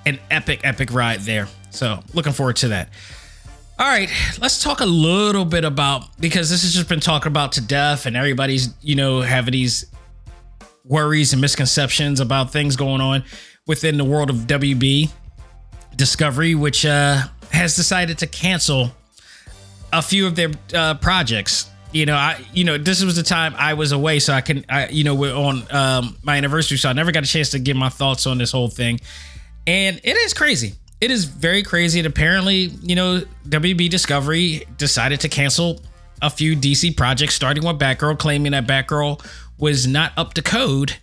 [0.07, 1.49] an epic, epic ride there.
[1.71, 2.89] So looking forward to that.
[3.79, 4.09] All right,
[4.41, 8.07] let's talk a little bit about because this has just been talked about to death,
[8.07, 9.85] and everybody's you know having these
[10.83, 13.23] worries and misconceptions about things going on
[13.67, 15.11] within the world of WB
[15.95, 18.93] Discovery, which uh, has decided to cancel
[19.93, 21.71] a few of their uh, projects.
[21.93, 24.65] You know, I you know this was the time I was away, so I can
[24.69, 27.59] I you know we're on um, my anniversary, so I never got a chance to
[27.59, 29.01] give my thoughts on this whole thing,
[29.67, 32.01] and it is crazy it is very crazy.
[32.01, 35.81] And apparently, you know, WB Discovery decided to cancel
[36.23, 39.25] a few DC projects, starting with Batgirl, claiming that Batgirl
[39.59, 40.97] was not up to code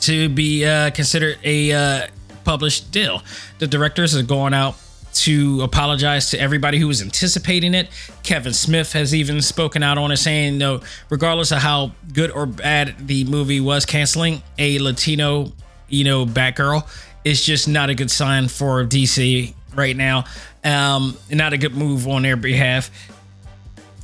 [0.00, 2.06] to be uh, considered a uh,
[2.44, 3.22] published deal.
[3.58, 4.76] The directors are going out
[5.12, 7.88] to apologize to everybody who was anticipating it.
[8.22, 12.46] Kevin Smith has even spoken out on it, saying, no, regardless of how good or
[12.46, 15.52] bad the movie was, canceling a Latino,
[15.88, 16.88] you know, Batgirl
[17.24, 20.24] is just not a good sign for DC right now.
[20.64, 22.90] Um, not a good move on their behalf.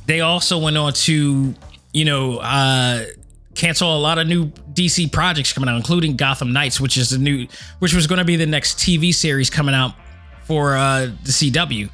[0.05, 1.53] They also went on to,
[1.93, 3.05] you know, uh,
[3.55, 7.17] cancel a lot of new DC projects coming out, including Gotham Knights, which is the
[7.17, 7.47] new,
[7.79, 9.93] which was going to be the next TV series coming out
[10.47, 11.89] for uh, the CW.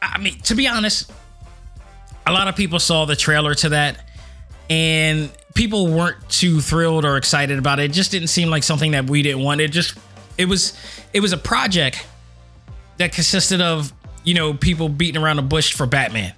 [0.00, 1.12] I mean, to be honest,
[2.26, 4.08] a lot of people saw the trailer to that,
[4.70, 7.90] and people weren't too thrilled or excited about it.
[7.90, 9.60] It just didn't seem like something that we didn't want.
[9.60, 9.98] It just
[10.38, 10.74] it was
[11.12, 12.06] it was a project
[12.98, 16.32] that consisted of you know people beating around the bush for Batman,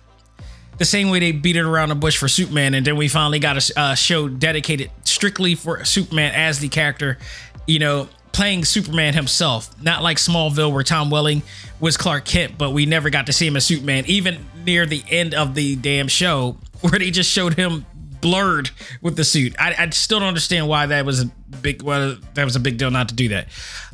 [0.79, 3.39] the same way they beat it around the bush for Superman, and then we finally
[3.39, 7.19] got a uh, show dedicated strictly for Superman as the character,
[7.67, 11.43] you know, playing Superman himself, not like Smallville where Tom Welling
[11.81, 15.03] was Clark Kent, but we never got to see him as Superman, even near the
[15.11, 17.85] end of the damn show where they just showed him
[18.21, 19.55] blurred with the suit.
[19.59, 21.27] I, I still don't understand why that was a
[21.61, 23.49] big well that was a big deal not to do that.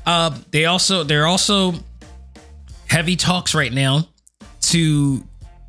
[0.06, 1.72] Uh, they also they're also
[2.86, 4.06] heavy talks right now
[4.60, 5.24] to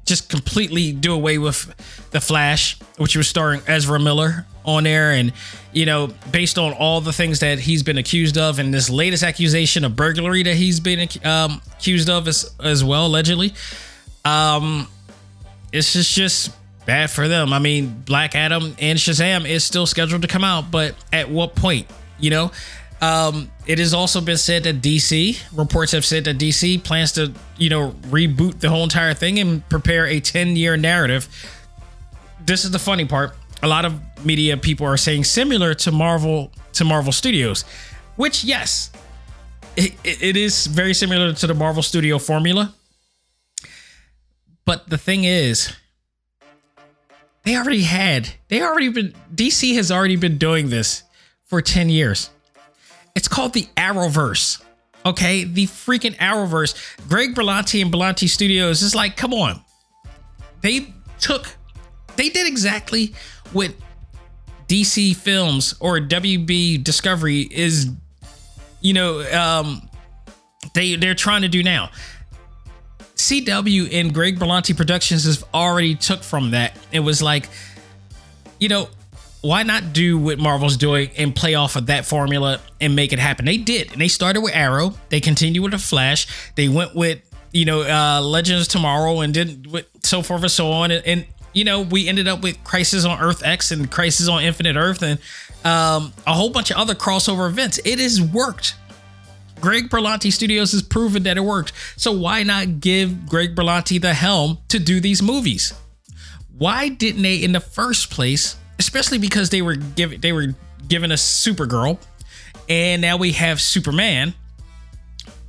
[0.10, 1.74] just completely do away with
[2.12, 5.32] the Flash, which was starring Ezra Miller on there, and
[5.72, 9.24] you know, based on all the things that he's been accused of, and this latest
[9.24, 13.54] accusation of burglary that he's been um, accused of as as well, allegedly.
[14.26, 14.88] Um,
[15.72, 16.52] it's just just
[16.86, 17.54] bad for them.
[17.54, 21.56] I mean, Black Adam and Shazam is still scheduled to come out, but at what
[21.56, 21.88] point?
[22.20, 22.52] You know,
[23.02, 27.34] um, it has also been said that DC reports have said that DC plans to,
[27.58, 31.28] you know, reboot the whole entire thing and prepare a 10 year narrative.
[32.46, 33.36] This is the funny part.
[33.64, 37.64] A lot of media people are saying similar to Marvel to Marvel Studios,
[38.16, 38.92] which yes,
[39.76, 42.74] it, it is very similar to the Marvel Studio formula.
[44.66, 45.74] But the thing is,
[47.44, 51.04] they already had, they already been, DC has already been doing this
[51.46, 52.30] for 10 years.
[53.20, 54.62] It's called the Arrowverse.
[55.06, 56.74] Okay, the freaking Arrowverse.
[57.10, 59.62] Greg Berlanti and Berlanti Studios is like, come on.
[60.62, 61.54] They took,
[62.16, 63.14] they did exactly
[63.52, 63.74] what
[64.70, 67.92] DC Films or WB Discovery is,
[68.80, 69.90] you know, um,
[70.74, 71.90] they they're trying to do now.
[73.18, 76.78] CW and Greg Berlanti Productions has already took from that.
[76.94, 77.50] It was like,
[78.62, 78.88] you know,
[79.42, 83.20] why not do what Marvel's doing and play off of that formula and make it
[83.20, 83.46] happen?
[83.46, 84.94] They did, and they started with Arrow.
[85.10, 86.28] They continued with the Flash.
[86.56, 87.22] They went with
[87.52, 90.92] you know uh, Legends Tomorrow and did with so forth and so on.
[90.92, 94.44] And, and you know we ended up with Crisis on Earth X and Crisis on
[94.44, 95.20] Infinite Earth and
[95.64, 97.80] um, a whole bunch of other crossover events.
[97.86, 98.76] It has worked.
[99.62, 101.74] Greg Berlanti Studios has proven that it worked.
[101.98, 105.74] So why not give Greg Berlanti the helm to do these movies?
[106.58, 108.56] Why didn't they in the first place?
[108.80, 110.56] Especially because they were giving they were
[110.88, 112.00] giving us Supergirl,
[112.68, 114.34] and now we have Superman.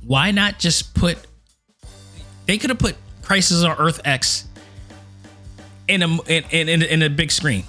[0.05, 1.17] Why not just put?
[2.45, 4.45] They could have put Crisis on Earth X
[5.87, 7.63] in a in, in, in a big screen.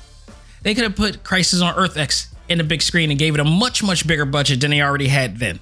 [0.63, 3.41] They could have put Crisis on Earth X in a big screen and gave it
[3.41, 5.61] a much much bigger budget than they already had then.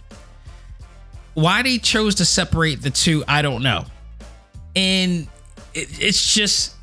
[1.35, 3.85] Why they chose to separate the two, I don't know.
[4.77, 5.29] And
[5.75, 6.75] it, it's just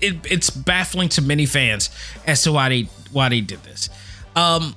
[0.00, 1.90] it, it's baffling to many fans
[2.26, 2.82] as to why they
[3.12, 3.88] why they did this.
[4.36, 4.74] Um,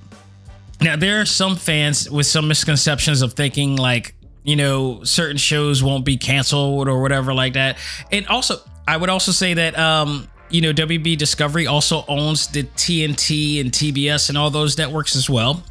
[0.81, 5.83] now there are some fans with some misconceptions of thinking like you know certain shows
[5.83, 7.77] won't be canceled or whatever like that.
[8.11, 8.57] And also,
[8.87, 13.71] I would also say that um, you know WB Discovery also owns the TNT and
[13.71, 15.63] TBS and all those networks as well,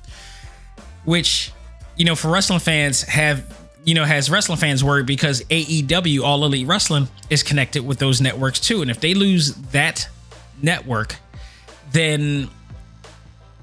[1.05, 1.53] which
[1.97, 3.47] you know, for wrestling fans have
[3.85, 8.21] you know has wrestling fans worried because AEW All Elite Wrestling is connected with those
[8.21, 10.09] networks too, and if they lose that
[10.63, 11.17] network,
[11.93, 12.49] then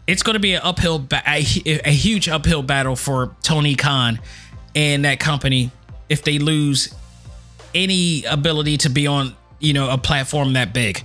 [0.07, 1.39] it's going to be an uphill, ba- a,
[1.85, 4.19] a huge uphill battle for Tony Khan
[4.75, 5.71] and that company
[6.09, 6.93] if they lose
[7.75, 11.03] any ability to be on you know a platform that big.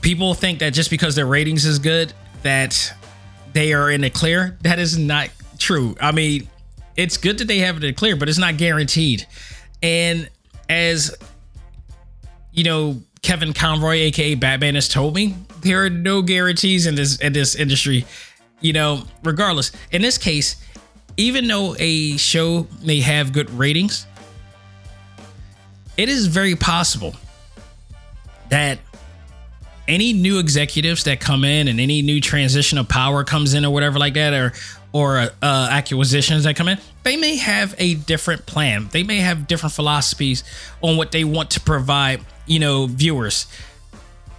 [0.00, 2.92] People think that just because their ratings is good that
[3.52, 4.58] they are in the clear.
[4.62, 5.96] That is not true.
[6.00, 6.48] I mean,
[6.96, 9.26] it's good that they have it clear, but it's not guaranteed.
[9.82, 10.28] And
[10.68, 11.14] as
[12.52, 17.18] you know, Kevin Conroy, aka Batman, has told me there are no guarantees in this
[17.18, 18.04] in this industry.
[18.60, 19.72] You know, regardless.
[19.90, 20.56] In this case,
[21.16, 24.06] even though a show may have good ratings,
[25.96, 27.14] it is very possible
[28.48, 28.78] that
[29.86, 33.72] any new executives that come in and any new transition of power comes in or
[33.72, 34.52] whatever like that or
[34.94, 39.46] or uh, acquisitions that come in they may have a different plan they may have
[39.46, 40.42] different philosophies
[40.80, 43.46] on what they want to provide you know viewers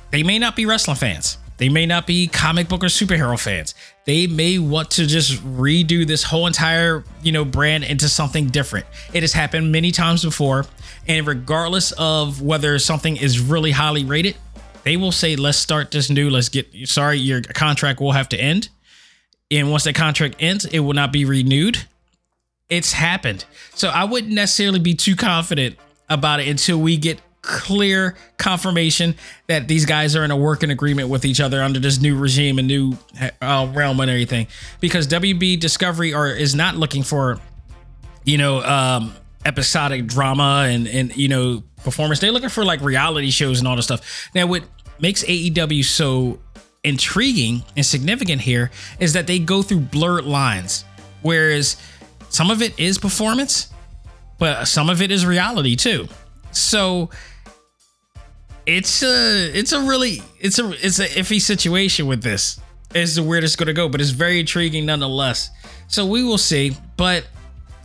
[0.09, 3.75] they may not be wrestling fans they may not be comic book or superhero fans
[4.05, 8.85] they may want to just redo this whole entire you know brand into something different
[9.13, 10.65] it has happened many times before
[11.07, 14.35] and regardless of whether something is really highly rated
[14.85, 16.29] they will say, let's start this new.
[16.29, 18.69] Let's get, sorry, your contract will have to end.
[19.51, 21.85] And once that contract ends, it will not be renewed.
[22.69, 23.45] It's happened.
[23.75, 25.77] So I wouldn't necessarily be too confident
[26.09, 29.15] about it until we get clear confirmation
[29.47, 32.57] that these guys are in a working agreement with each other under this new regime
[32.57, 32.97] and new
[33.41, 34.47] uh, realm and everything.
[34.79, 37.39] Because WB Discovery are is not looking for,
[38.23, 39.13] you know, um,
[39.45, 42.19] episodic drama and and you know performance.
[42.19, 44.29] They're looking for like reality shows and all this stuff.
[44.33, 44.63] Now, what
[44.99, 46.39] makes AEW so
[46.85, 50.85] intriguing and significant here is that they go through blurred lines,
[51.21, 51.77] whereas
[52.29, 53.69] some of it is performance,
[54.37, 56.07] but some of it is reality too.
[56.51, 57.09] So
[58.65, 62.61] it's a it's a really it's a it's a iffy situation with this.
[62.93, 65.49] Is the weirdest going to go, but it's very intriguing nonetheless.
[65.87, 67.27] So we will see, but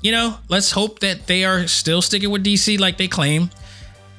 [0.03, 3.51] you know, let's hope that they are still sticking with DC like they claim,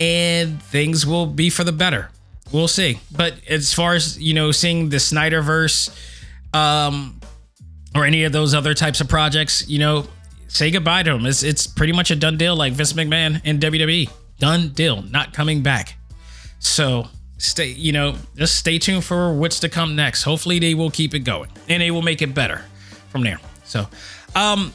[0.02, 2.10] and things will be for the better
[2.52, 3.00] we'll see.
[3.16, 5.90] But as far as you know, seeing the Snyderverse,
[6.54, 7.20] um,
[7.96, 10.06] or any of those other types of projects, you know,
[10.48, 11.26] say goodbye to them.
[11.26, 14.10] It's it's pretty much a done deal, like Vince McMahon and WWE.
[14.40, 15.96] Done deal, not coming back.
[16.60, 20.24] So stay, you know, just stay tuned for what's to come next.
[20.24, 22.64] Hopefully, they will keep it going and they will make it better
[23.10, 23.40] from there.
[23.66, 23.88] So,
[24.36, 24.74] um,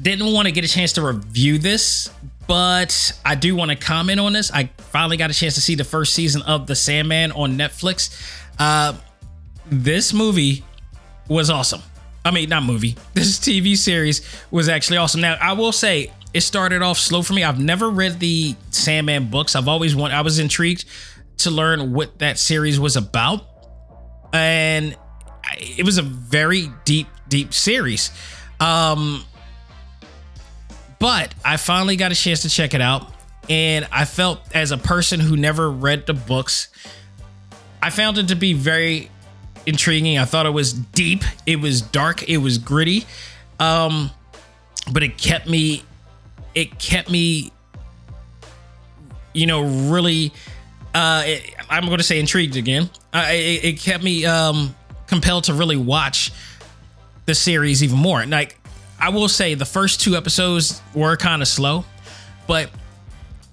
[0.00, 2.10] didn't want to get a chance to review this,
[2.48, 4.50] but I do want to comment on this.
[4.50, 8.10] I finally got a chance to see the first season of The Sandman on Netflix.
[8.58, 8.94] Uh,
[9.66, 10.64] this movie
[11.28, 11.82] was awesome.
[12.24, 12.96] I mean, not movie.
[13.14, 15.20] This TV series was actually awesome.
[15.20, 17.44] Now, I will say it started off slow for me.
[17.44, 19.54] I've never read the Sandman books.
[19.54, 20.14] I've always wanted.
[20.14, 20.86] I was intrigued
[21.38, 23.46] to learn what that series was about,
[24.32, 24.96] and
[25.58, 28.10] it was a very deep, deep series.
[28.58, 29.24] Um,
[30.98, 33.12] but I finally got a chance to check it out.
[33.48, 36.68] And I felt as a person who never read the books,
[37.82, 39.10] I found it to be very
[39.64, 40.18] intriguing.
[40.18, 43.06] I thought it was deep, it was dark, it was gritty.
[43.58, 44.10] Um,
[44.92, 45.82] but it kept me,
[46.54, 47.52] it kept me,
[49.32, 50.32] you know, really,
[50.94, 52.90] uh, it, I'm going to say intrigued again.
[53.12, 54.74] Uh, it, it kept me um,
[55.06, 56.32] compelled to really watch
[57.26, 58.24] the series even more.
[58.26, 58.57] Like
[59.00, 61.84] I will say the first two episodes were kind of slow,
[62.46, 62.70] but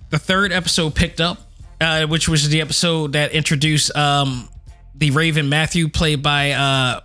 [0.09, 1.39] the third episode picked up,
[1.79, 4.49] uh, which was the episode that introduced um,
[4.95, 7.01] the Raven Matthew, played by uh,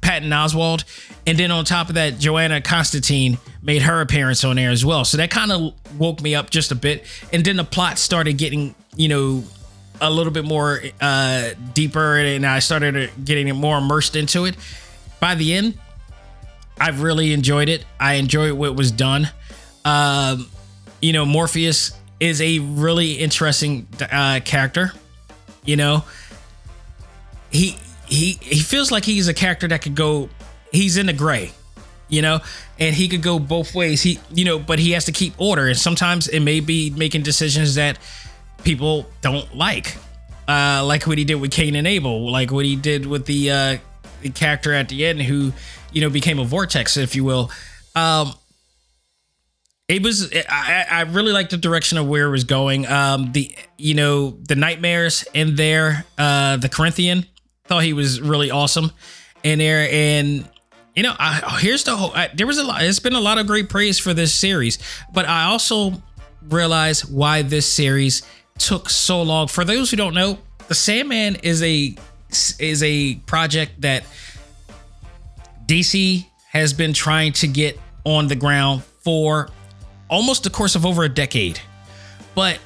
[0.00, 0.84] Patton Oswalt,
[1.26, 5.04] and then on top of that, Johanna Constantine made her appearance on there as well.
[5.04, 8.38] So that kind of woke me up just a bit, and then the plot started
[8.38, 9.44] getting, you know,
[10.00, 14.56] a little bit more uh, deeper, and I started getting more immersed into it.
[15.20, 15.78] By the end,
[16.80, 17.84] I've really enjoyed it.
[17.98, 19.28] I enjoyed what was done.
[19.84, 20.48] Um,
[21.00, 24.92] you know, Morpheus is a really interesting uh, character.
[25.64, 26.04] You know,
[27.50, 27.76] he
[28.06, 30.28] he he feels like he's a character that could go.
[30.72, 31.52] He's in the gray,
[32.08, 32.40] you know,
[32.78, 34.02] and he could go both ways.
[34.02, 37.22] He you know, but he has to keep order, and sometimes it may be making
[37.22, 37.98] decisions that
[38.64, 39.96] people don't like,
[40.48, 43.50] uh, like what he did with Cain and Abel, like what he did with the
[43.50, 43.78] uh,
[44.22, 45.52] the character at the end who
[45.92, 47.50] you know became a vortex, if you will.
[47.94, 48.32] Um,
[49.88, 52.86] it was I, I really liked the direction of where it was going.
[52.86, 57.26] Um, the you know the nightmares in there, uh, the Corinthian
[57.64, 58.92] thought he was really awesome
[59.42, 60.48] in there, and
[60.98, 62.10] you know, I, here's the whole.
[62.12, 62.82] I, there was a lot.
[62.82, 64.78] It's been a lot of great praise for this series,
[65.12, 65.92] but I also
[66.48, 68.22] realize why this series
[68.58, 69.46] took so long.
[69.46, 71.94] For those who don't know, the Sandman is a
[72.58, 74.02] is a project that
[75.68, 79.50] DC has been trying to get on the ground for
[80.08, 81.60] almost the course of over a decade.
[82.34, 82.58] But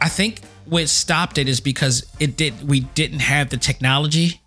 [0.00, 4.40] I think what stopped it is because it did we didn't have the technology,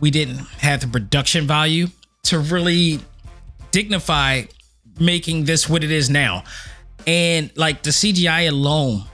[0.00, 1.86] we didn't have the production value
[2.24, 2.98] to really
[3.70, 4.42] dignify
[4.98, 6.42] making this what it is now.
[7.06, 9.04] And like the CGI alone,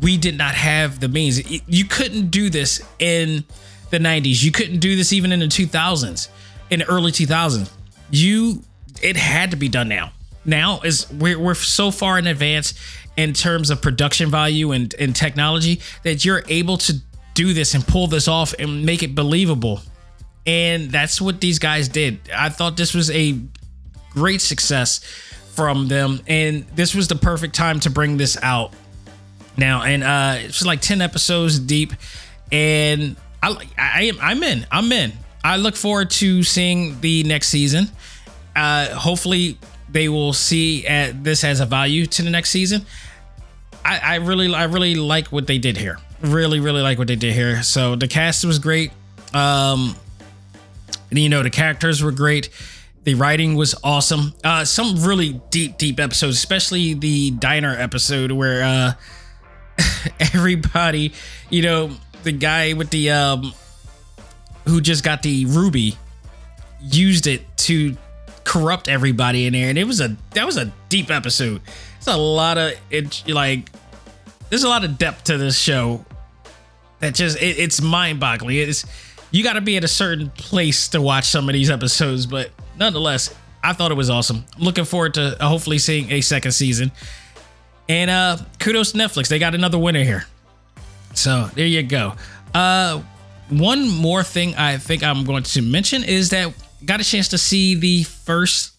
[0.00, 1.42] we did not have the means.
[1.68, 3.44] You couldn't do this in
[3.90, 4.44] the 90s.
[4.44, 6.28] You couldn't do this even in the 2000s,
[6.70, 7.68] in the early 2000s.
[8.10, 8.62] You
[9.02, 10.12] it had to be done now.
[10.44, 12.74] Now is we're, we're so far in advance
[13.16, 16.94] in terms of production value and, and technology that you're able to
[17.34, 19.80] do this and pull this off and make it believable.
[20.46, 22.20] And that's what these guys did.
[22.34, 23.38] I thought this was a
[24.10, 24.98] great success
[25.52, 26.20] from them.
[26.26, 28.72] And this was the perfect time to bring this out
[29.56, 29.82] now.
[29.82, 31.92] And uh it's like 10 episodes deep.
[32.50, 34.66] And I I am I'm in.
[34.70, 35.12] I'm in.
[35.42, 37.88] I look forward to seeing the next season.
[38.54, 42.84] Uh hopefully they will see at this as a value to the next season.
[43.84, 45.98] I, I really I really like what they did here.
[46.20, 47.62] Really, really like what they did here.
[47.62, 48.92] So the cast was great.
[49.32, 49.96] Um
[51.10, 52.50] you know, the characters were great.
[53.04, 54.34] The writing was awesome.
[54.44, 58.92] Uh, some really deep, deep episodes, especially the diner episode where uh,
[60.20, 61.12] everybody,
[61.48, 61.90] you know,
[62.22, 63.52] the guy with the um,
[64.66, 65.96] who just got the ruby
[66.82, 67.96] used it to
[68.44, 71.60] corrupt everybody in there, and it was a that was a deep episode.
[71.98, 73.68] It's a lot of it, like
[74.48, 76.04] there's a lot of depth to this show
[77.00, 78.56] that just it, it's mind-boggling.
[78.56, 78.84] It's
[79.30, 82.50] you got to be at a certain place to watch some of these episodes, but
[82.76, 84.44] nonetheless, I thought it was awesome.
[84.58, 86.90] Looking forward to hopefully seeing a second season.
[87.88, 89.28] And uh kudos to Netflix.
[89.28, 90.24] They got another winner here.
[91.14, 92.14] So there you go.
[92.54, 93.02] Uh
[93.50, 96.52] one more thing I think I'm going to mention is that
[96.84, 98.72] got a chance to see the first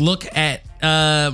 [0.00, 1.32] look at uh,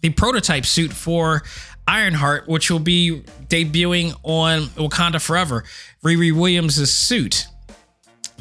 [0.00, 1.42] the prototype suit for
[1.86, 5.64] Ironheart, which will be debuting on Wakanda Forever.
[6.04, 7.46] Riri Williams' suit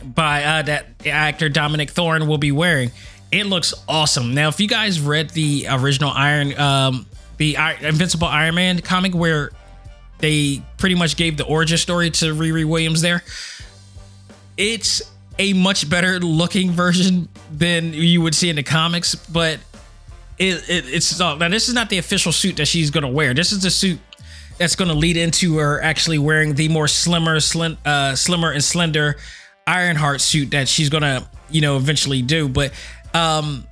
[0.03, 2.91] by uh, that actor Dominique Thorne will be wearing.
[3.32, 4.34] It looks awesome.
[4.34, 7.05] Now, if you guys read the original Iron, um,
[7.38, 9.51] the Invincible Iron Man comic, where
[10.22, 13.24] they pretty much gave the origin story to Riri Williams, there,
[14.58, 15.02] it's
[15.40, 19.60] a much better looking version than you would see in the comics, but
[20.38, 23.34] it, it it's uh, now this is not the official suit that she's gonna wear.
[23.34, 24.00] This is the suit
[24.58, 29.18] that's gonna lead into her actually wearing the more slimmer, slim, uh, slimmer and slender
[29.68, 32.48] Ironheart suit that she's gonna, you know, eventually do.
[32.48, 32.74] But
[33.14, 33.66] um,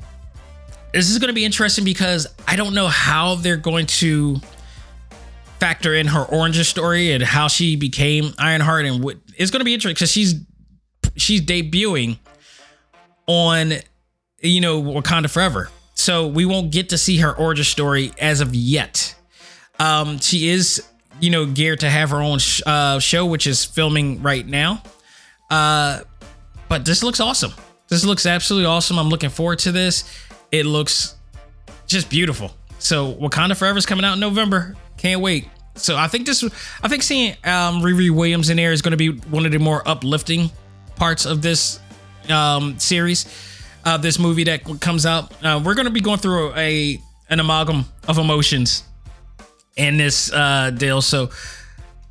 [0.93, 4.39] this is gonna be interesting because I don't know how they're going to
[5.59, 9.73] factor in her origin story and how she became Ironheart and what it's gonna be
[9.73, 10.35] interesting because she's
[11.15, 12.17] she's debuting
[13.27, 13.73] on
[14.41, 15.69] you know Wakanda Forever.
[15.93, 19.15] So we won't get to see her origin story as of yet.
[19.79, 20.81] Um, she is,
[21.19, 24.81] you know, geared to have her own sh- uh, show, which is filming right now.
[25.49, 26.01] Uh,
[26.69, 27.51] but this looks awesome.
[27.89, 28.97] This looks absolutely awesome.
[28.97, 30.05] I'm looking forward to this.
[30.51, 31.15] It looks
[31.85, 32.51] just beautiful.
[32.79, 34.75] So Wakanda Forever is coming out in November.
[34.97, 35.47] Can't wait.
[35.75, 36.43] So I think this,
[36.83, 39.59] I think seeing um, Riri Williams in there is going to be one of the
[39.59, 40.51] more uplifting
[40.95, 41.79] parts of this
[42.29, 43.25] um, series,
[43.85, 45.31] uh, this movie that comes out.
[45.43, 48.83] Uh, we're going to be going through a an amalgam of emotions
[49.77, 51.01] in this uh, deal.
[51.01, 51.29] So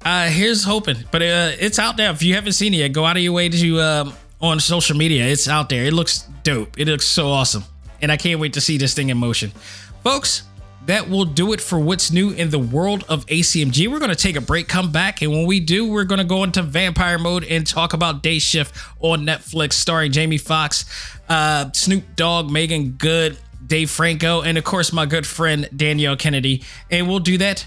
[0.04, 2.10] uh, here's hoping, but uh, it's out there.
[2.10, 4.96] If you haven't seen it yet, go out of your way to um, on social
[4.96, 5.26] media.
[5.26, 5.84] It's out there.
[5.84, 6.78] It looks dope.
[6.78, 7.64] It looks so awesome,
[8.00, 9.50] and I can't wait to see this thing in motion,
[10.02, 10.47] folks.
[10.88, 13.90] That will do it for what's new in the world of ACMG.
[13.90, 16.24] We're going to take a break, come back, and when we do, we're going to
[16.24, 20.86] go into vampire mode and talk about Day Shift on Netflix, starring Jamie Foxx,
[21.28, 23.36] uh, Snoop Dogg, Meagan Good,
[23.66, 26.64] Dave Franco, and of course, my good friend Danielle Kennedy.
[26.90, 27.66] And we'll do that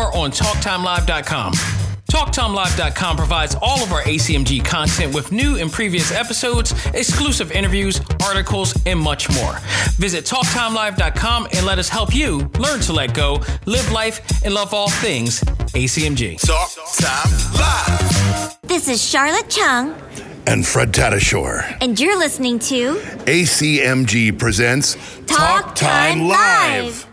[0.00, 1.52] on TalkTimeLive.com.
[2.10, 8.74] TalkTimeLive.com provides all of our ACMG content with new and previous episodes, exclusive interviews, articles,
[8.86, 9.58] and much more.
[9.96, 14.72] Visit TalkTimeLive.com and let us help you learn to let go, live life, and love
[14.74, 15.40] all things
[15.74, 16.40] ACMG.
[16.40, 18.58] Talk Time Live.
[18.62, 19.94] This is Charlotte Chung,
[20.46, 21.76] and Fred Tatasciore.
[21.80, 22.94] and you're listening to
[23.26, 27.06] ACMG presents Talk Time Live.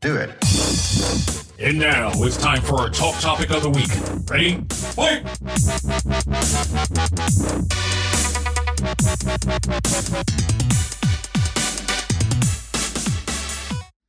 [0.00, 1.43] Do it.
[1.58, 3.88] And now it's time for our talk topic of the week.
[4.28, 4.60] Ready?
[4.70, 5.24] Fight!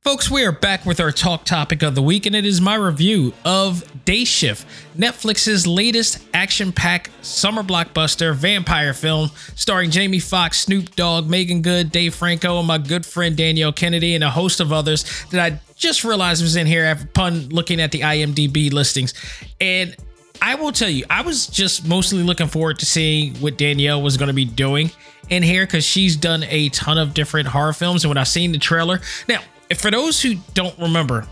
[0.02, 2.74] Folks, we are back with our talk topic of the week, and it is my
[2.74, 4.66] review of Day Shift,
[4.96, 11.92] Netflix's latest action packed summer blockbuster vampire film starring Jamie Foxx, Snoop Dogg, Meagan Good,
[11.92, 15.60] Dave Franco, and my good friend Danielle Kennedy, and a host of others that I
[15.76, 19.14] just realized was in here upon looking at the IMDb listings.
[19.60, 19.94] And
[20.42, 24.16] I will tell you, I was just mostly looking forward to seeing what Danielle was
[24.16, 24.90] going to be doing
[25.28, 28.04] in here because she's done a ton of different horror films.
[28.04, 29.40] And when I seen the trailer, now,
[29.76, 31.26] for those who don't remember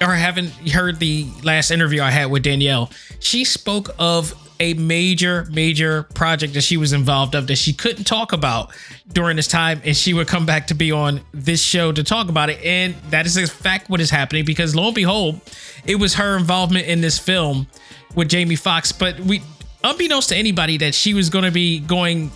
[0.00, 5.46] or haven't heard the last interview I had with Danielle, she spoke of a major,
[5.50, 8.70] major project that she was involved of that she couldn't talk about
[9.12, 12.28] during this time, and she would come back to be on this show to talk
[12.28, 12.60] about it.
[12.64, 15.40] And that is in fact what is happening because lo and behold,
[15.86, 17.66] it was her involvement in this film
[18.14, 18.90] with Jamie Foxx.
[18.92, 19.42] But we,
[19.84, 22.30] unbeknownst to anybody, that she was going to be going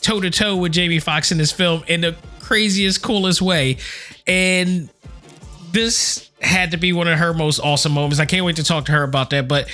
[0.00, 3.76] toe to toe with Jamie Foxx in this film in the craziest, coolest way.
[4.26, 4.88] And
[5.72, 8.20] this had to be one of her most awesome moments.
[8.20, 9.48] I can't wait to talk to her about that.
[9.48, 9.68] But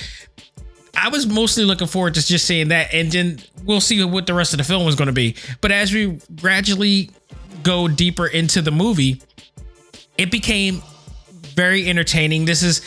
[0.95, 4.33] I was mostly looking forward to just seeing that, and then we'll see what the
[4.33, 5.35] rest of the film was going to be.
[5.61, 7.11] But as we gradually
[7.63, 9.21] go deeper into the movie,
[10.17, 10.81] it became
[11.55, 12.45] very entertaining.
[12.45, 12.81] This is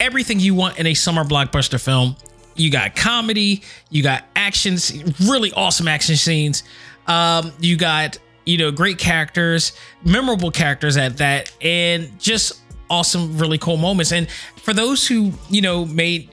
[0.00, 2.16] everything you want in a summer blockbuster film.
[2.54, 6.64] You got comedy, you got actions, really awesome action scenes.
[7.06, 9.72] Um, you got you know great characters,
[10.04, 14.12] memorable characters at that, and just awesome, really cool moments.
[14.12, 14.28] And
[14.62, 16.28] for those who you know may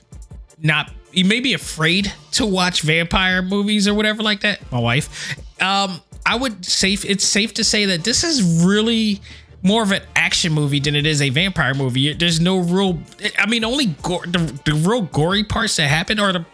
[0.61, 5.37] not you may be afraid to watch vampire movies or whatever like that my wife
[5.61, 9.21] um i would safe it's safe to say that this is really
[9.63, 12.99] more of an action movie than it is a vampire movie there's no real
[13.39, 16.45] i mean only gore, the, the real gory parts that happen are the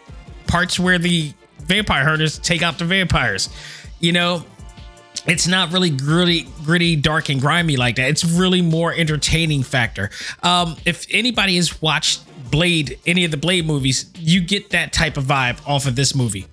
[0.46, 1.32] parts where the
[1.64, 3.48] vampire hunters take out the vampires
[4.00, 4.44] you know
[5.24, 8.08] it's not really gritty, gritty, dark, and grimy like that.
[8.08, 10.10] It's really more entertaining factor.
[10.42, 12.22] Um, if anybody has watched
[12.52, 16.14] Blade, any of the Blade movies, you get that type of vibe off of this
[16.14, 16.46] movie,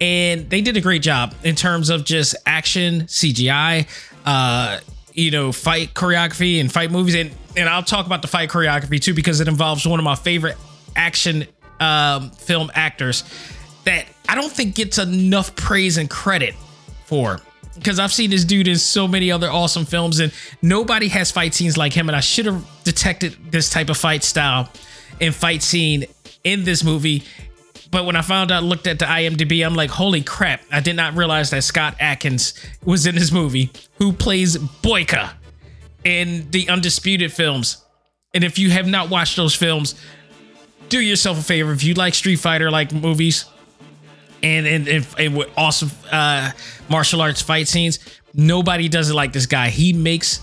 [0.00, 3.88] and they did a great job in terms of just action, CGI,
[4.26, 4.78] uh,
[5.14, 9.00] you know, fight choreography and fight movies, and and I'll talk about the fight choreography
[9.00, 10.58] too because it involves one of my favorite
[10.94, 11.46] action
[11.80, 13.24] um, film actors
[13.84, 16.54] that I don't think gets enough praise and credit
[17.06, 17.40] for.
[17.74, 20.32] Because I've seen this dude in so many other awesome films, and
[20.62, 22.08] nobody has fight scenes like him.
[22.08, 24.70] And I should have detected this type of fight style
[25.20, 26.06] and fight scene
[26.44, 27.24] in this movie.
[27.90, 30.62] But when I found out, looked at the IMDb, I'm like, holy crap!
[30.72, 32.54] I did not realize that Scott Adkins
[32.84, 35.32] was in this movie, who plays Boyka
[36.04, 37.84] in the Undisputed films.
[38.34, 39.94] And if you have not watched those films,
[40.88, 41.72] do yourself a favor.
[41.72, 43.46] If you like Street Fighter like movies,
[44.42, 46.50] and and, and, and with awesome uh,
[46.88, 47.98] martial arts fight scenes.
[48.34, 49.70] Nobody does it like this guy.
[49.70, 50.40] He makes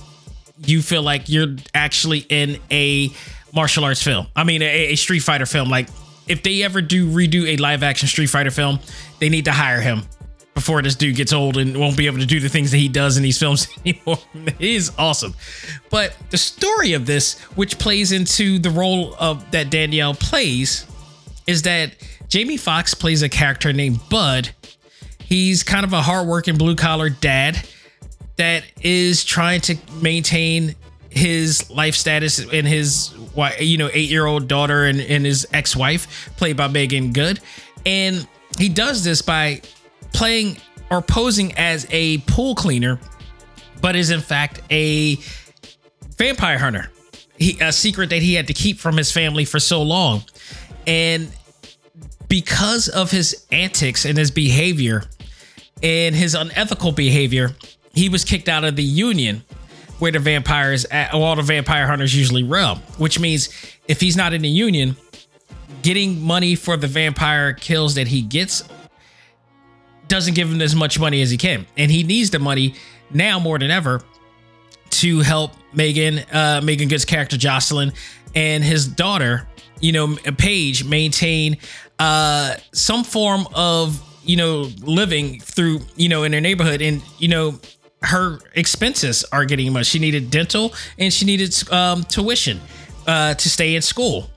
[0.65, 3.09] you feel like you're actually in a
[3.53, 4.27] martial arts film.
[4.35, 5.69] I mean, a, a Street Fighter film.
[5.69, 5.87] Like
[6.27, 8.79] if they ever do redo a live action Street Fighter film,
[9.19, 10.03] they need to hire him
[10.53, 12.87] before this dude gets old and won't be able to do the things that he
[12.87, 14.19] does in these films anymore.
[14.59, 15.33] he is awesome.
[15.89, 20.85] But the story of this, which plays into the role of that Danielle plays,
[21.47, 21.95] is that
[22.27, 24.51] Jamie Foxx plays a character named Bud.
[25.19, 27.67] He's kind of a hardworking blue collar dad
[28.37, 30.75] that is trying to maintain
[31.15, 33.13] his life status and his
[33.59, 37.39] you know eight year old daughter and, and his ex wife, played by Meagan Good,
[37.85, 39.61] and he does this by
[40.13, 40.57] playing
[40.89, 42.99] or posing as a pool cleaner,
[43.81, 45.17] but is in fact a
[46.17, 46.89] vampire hunter.
[47.37, 50.23] He, a secret that he had to keep from his family for so long,
[50.85, 51.31] and
[52.27, 55.03] because of his antics and his behavior
[55.81, 57.51] and his unethical behavior,
[57.93, 59.43] he was kicked out of the union
[60.03, 62.77] where the vampires, all the vampire hunters usually roam.
[62.97, 63.47] Which means
[63.87, 64.97] if he's not in the union,
[65.81, 68.65] getting money for the vampire kills that he gets
[70.09, 72.75] doesn't give him as much money as he can, and he needs the money
[73.11, 74.01] now more than ever
[74.89, 77.93] to help Megan, uh, Meagan Good's character Jocelyn,
[78.35, 79.47] and his daughter,
[79.79, 81.55] you know, Paige, maintain
[81.97, 87.29] uh, some form of you know living through you know in their neighborhood, and you
[87.29, 87.57] know
[88.03, 89.87] her expenses are getting much.
[89.87, 92.59] She needed dental and she needed um, tuition
[93.07, 94.29] uh, to stay in school.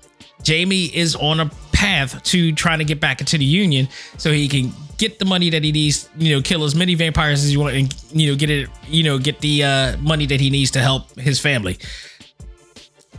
[0.43, 4.49] Jamie is on a path to trying to get back into the union so he
[4.49, 7.61] can get the money that he needs, you know, kill as many vampires as you
[7.61, 10.71] want and you know get it, you know, get the uh, money that he needs
[10.71, 11.79] to help his family.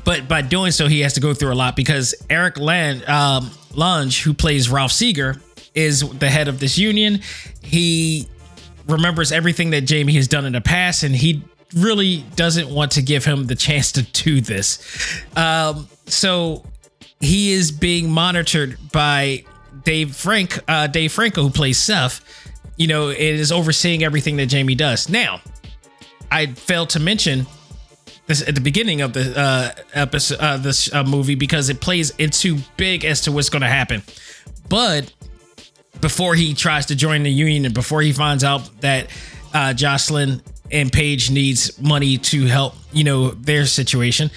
[0.04, 3.52] But by doing so, he has to go through a lot because Eric Land, um,
[3.74, 5.36] Lange, who plays Ralph Seeger,
[5.76, 7.20] is the head of this union.
[7.62, 8.28] He
[8.88, 11.44] remembers everything that Jamie has done in the past, and he
[11.76, 14.80] really doesn't want to give him the chance to do this.
[15.36, 16.64] Um, so
[17.20, 19.44] he is being monitored by
[19.84, 22.22] Dave Frank, uh, Dave Franco, who plays Seth.
[22.78, 25.10] You know, it is overseeing everything that Jamie does.
[25.10, 25.42] Now,
[26.32, 27.48] I failed to mention
[28.28, 32.14] this at the beginning of the uh, episode, uh, this uh, movie, because it plays
[32.18, 34.04] it's too big as to what's going to happen.
[34.70, 35.12] But
[36.02, 39.08] before he tries to join the union and before he finds out that
[39.54, 40.42] uh, Jocelyn
[40.72, 44.30] and Paige needs money to help, you know, their situation,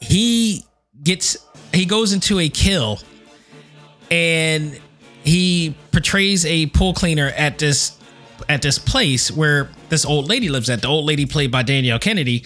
[0.00, 0.64] he
[1.02, 1.36] gets
[1.72, 2.98] he goes into a kill
[4.10, 4.78] and
[5.24, 7.98] he portrays a pool cleaner at this
[8.48, 10.82] at this place where this old lady lives at.
[10.82, 12.44] The old lady played by Danielle Kennedy,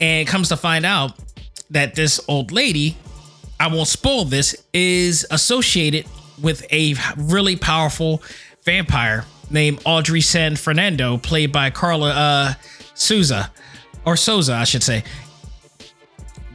[0.00, 1.12] and comes to find out
[1.70, 2.96] that this old lady,
[3.58, 6.06] I won't spoil this, is associated
[6.42, 8.22] with a really powerful
[8.64, 12.54] vampire named Audrey San Fernando, played by Karla uh,
[12.94, 13.50] Souza,
[14.04, 15.04] or Souza, I should say.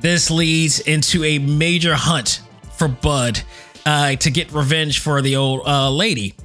[0.01, 2.41] This leads into a major hunt
[2.73, 3.41] for Bud
[3.85, 6.35] uh, to get revenge for the old uh, lady,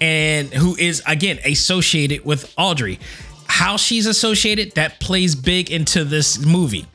[0.00, 2.98] and who is again associated with Audrey.
[3.46, 6.86] How she's associated that plays big into this movie.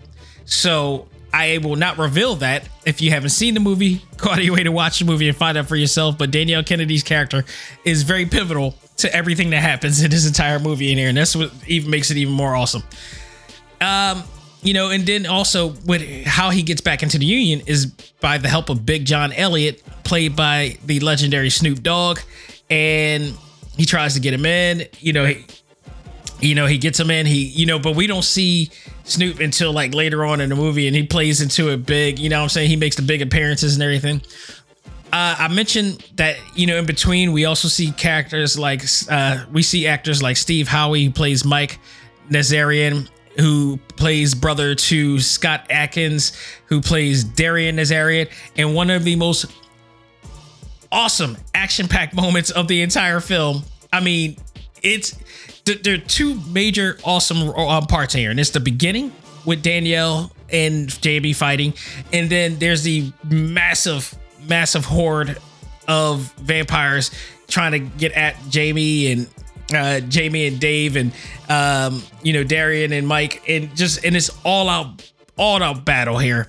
[0.45, 2.67] So I will not reveal that.
[2.83, 5.27] If you haven't seen the movie, go out of your way to watch the movie
[5.27, 6.17] and find out for yourself.
[6.17, 7.45] But Danielle Kennedy's character
[7.85, 11.35] is very pivotal to everything that happens in this entire movie in here, and that's
[11.35, 12.81] what even makes it even more awesome.
[13.79, 14.23] Um,
[14.63, 17.85] you know, and then also with how he gets back into the union is
[18.19, 22.19] by the help of Big John Elliott, played by the legendary Snoop Dogg,
[22.71, 23.37] and
[23.75, 24.87] he tries to get him in.
[24.99, 25.31] You know,
[26.39, 27.25] you know he gets him in.
[27.25, 28.69] He, you know, but we don't see
[29.03, 32.19] Snoop until like later on in the movie, and he plays into it big.
[32.19, 34.21] You know, what I'm saying he makes the big appearances and everything.
[35.13, 39.63] Uh, I mentioned that you know in between we also see characters like uh, we
[39.63, 41.79] see actors like Steve Howey who plays Mike
[42.29, 43.07] Nazarian
[43.39, 46.33] who plays brother to Scott Adkins,
[46.65, 49.45] who plays Darian Nazarian, and one of the most
[50.91, 53.63] awesome action-packed moments of the entire film.
[53.93, 54.37] I mean,
[54.83, 55.17] it's
[55.65, 59.13] there are two major awesome uh, parts here, and it's the beginning
[59.45, 61.73] with Danielle and JB fighting,
[62.13, 64.13] and then there's the massive,
[64.47, 65.37] massive horde
[65.87, 67.11] of vampires
[67.47, 69.29] trying to get at Jamie and
[69.73, 71.11] uh, Jamie and Dave and
[71.49, 76.17] um, you know Darian and Mike and just and it's all out all out battle
[76.17, 76.47] here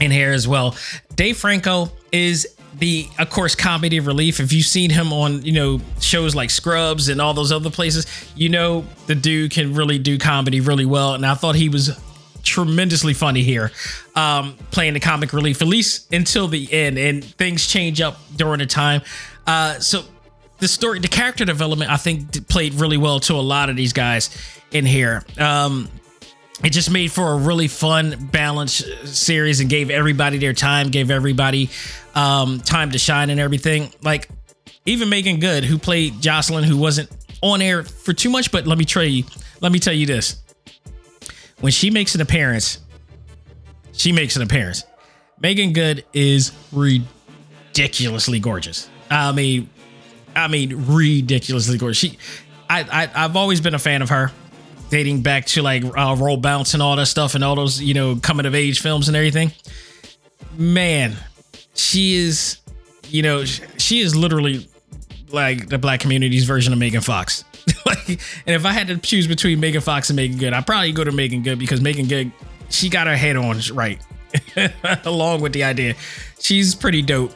[0.00, 0.76] in here as well.
[1.14, 4.40] Dave Franco is the of course comedy relief.
[4.40, 8.06] If you've seen him on you know shows like Scrubs and all those other places,
[8.34, 11.14] you know the dude can really do comedy really well.
[11.14, 11.98] And I thought he was
[12.42, 13.70] tremendously funny here,
[14.16, 16.98] um, playing the comic relief at least until the end.
[16.98, 19.02] And things change up during the time.
[19.46, 20.02] Uh, so
[20.58, 23.92] the story, the character development, I think played really well to a lot of these
[23.92, 24.30] guys
[24.70, 25.22] in here.
[25.38, 25.88] Um,
[26.62, 31.10] it just made for a really fun, balanced series and gave everybody their time, gave
[31.10, 31.70] everybody
[32.14, 33.92] um, time to shine and everything.
[34.02, 34.28] Like
[34.84, 37.10] even Meagan Good, who played Jocelyn, who wasn't
[37.42, 39.24] on air for too much, but let me tell you,
[39.60, 40.42] let me tell you this:
[41.60, 42.78] when she makes an appearance,
[43.92, 44.84] she makes an appearance.
[45.40, 48.90] Meagan Good is ridiculously gorgeous.
[49.10, 49.70] I mean,
[50.36, 51.96] I mean, ridiculously gorgeous.
[51.98, 52.18] She,
[52.68, 54.30] I, I, I've always been a fan of her,
[54.90, 57.94] dating back to like uh, Roll Bounce and all that stuff, and all those you
[57.94, 59.52] know coming of age films and everything.
[60.58, 61.16] Man,
[61.74, 62.58] she is,
[63.08, 64.68] you know, she is literally
[65.30, 67.44] like the black community's version of Megan Fox.
[67.86, 70.92] like, and if I had to choose between Megan Fox and Meagan Good, I'd probably
[70.92, 72.32] go to Meagan Good because Meagan Good,
[72.68, 74.00] she got her head on right,
[75.04, 75.94] along with the idea.
[76.40, 77.32] She's pretty dope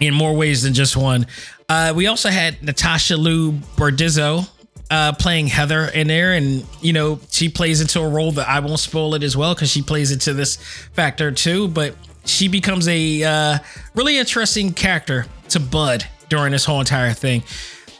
[0.00, 1.26] in more ways than just one.
[1.68, 4.48] Uh, we also had Natasha Liu Bordizzo
[4.90, 8.60] uh, playing Heather in there, and you know she plays into a role that I
[8.60, 10.56] won't spoil it as well because she plays into this
[10.92, 11.68] factor too.
[11.68, 13.58] But she becomes a uh,
[13.94, 17.42] really interesting character to Bud during this whole entire thing.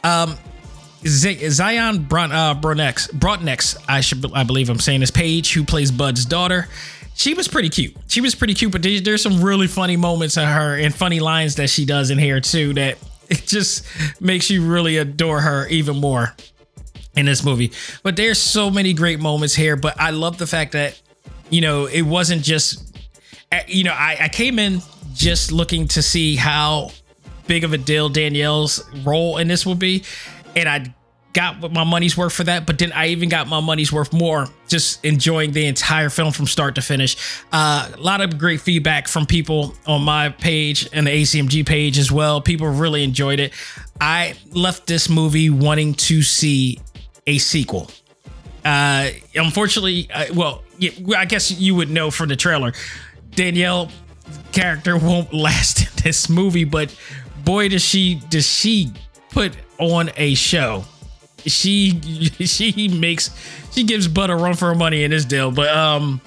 [0.03, 0.35] Um,
[1.05, 5.63] Z- Zion Bron- uh, Bronex, Brotnex, I should I believe I'm saying this Paige, who
[5.63, 6.67] plays Bud's daughter,
[7.15, 7.95] she was pretty cute.
[8.07, 11.19] She was pretty cute, but there, there's some really funny moments of her and funny
[11.19, 12.97] lines that she does in here too that
[13.29, 13.85] it just
[14.21, 16.33] makes you really adore her even more
[17.15, 17.71] in this movie.
[18.03, 19.75] But there's so many great moments here.
[19.75, 21.01] But I love the fact that
[21.49, 22.97] you know it wasn't just
[23.51, 24.81] eh, you know I, I came in
[25.13, 26.91] just looking to see how
[27.47, 30.03] big of a deal Danielle's role in this would be,
[30.55, 30.93] and I
[31.35, 34.13] got what my money's worth for that, but then I even got my money's worth
[34.13, 37.17] more just enjoying the entire film from start to finish.
[37.51, 41.97] Uh, a lot of great feedback from people on my page and the ACMG page
[41.99, 42.39] as well.
[42.39, 43.51] People really enjoyed it.
[43.99, 46.79] I left this movie wanting to see
[47.27, 47.89] a sequel.
[48.63, 50.63] Uh, unfortunately, uh, well,
[51.15, 52.73] I guess you would know from the trailer,
[53.31, 53.91] Danielle
[54.51, 56.95] character won't last in this movie, but
[57.43, 58.91] boy, does she does she
[59.29, 60.85] put on a show
[61.47, 61.99] she
[62.45, 63.29] she makes
[63.71, 65.51] she gives Bud a run for her money in this deal.
[65.51, 66.21] But um,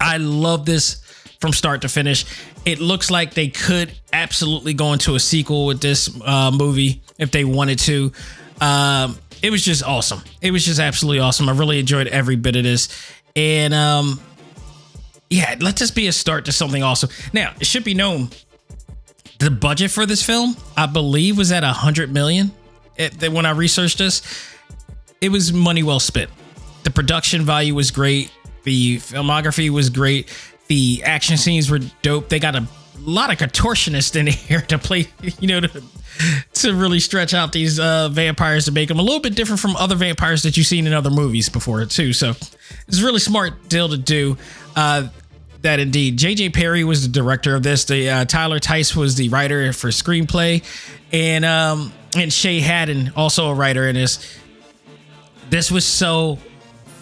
[0.00, 1.02] I love this
[1.40, 2.24] from start to finish.
[2.64, 7.30] It looks like they could absolutely go into a sequel with this uh, movie if
[7.30, 8.12] they wanted to.
[8.60, 10.22] Um, it was just awesome.
[10.40, 11.48] It was just absolutely awesome.
[11.48, 12.88] I really enjoyed every bit of this,
[13.36, 14.20] and um,
[15.30, 17.10] yeah, let this be a start to something awesome.
[17.32, 18.30] Now, it should be known
[19.38, 22.52] the budget for this film, I believe, was at a hundred million
[22.98, 24.22] it, when I researched this,
[25.20, 26.30] it was money well spent.
[26.82, 28.30] The production value was great.
[28.64, 30.34] The filmography was great.
[30.66, 32.28] The action scenes were dope.
[32.28, 32.66] They got a
[33.00, 35.06] lot of contortionists in here to play,
[35.40, 35.82] you know, to,
[36.54, 39.76] to really stretch out these uh, vampires to make them a little bit different from
[39.76, 42.12] other vampires that you've seen in other movies before, too.
[42.12, 42.30] So
[42.86, 44.36] it's a really smart deal to do.
[44.76, 45.08] Uh,
[45.62, 46.16] that indeed.
[46.16, 47.84] JJ Perry was the director of this.
[47.84, 50.62] The uh, Tyler Tice was the writer for screenplay,
[51.12, 54.38] and um, and Shay Hatten, also a writer in this.
[55.50, 56.38] This was so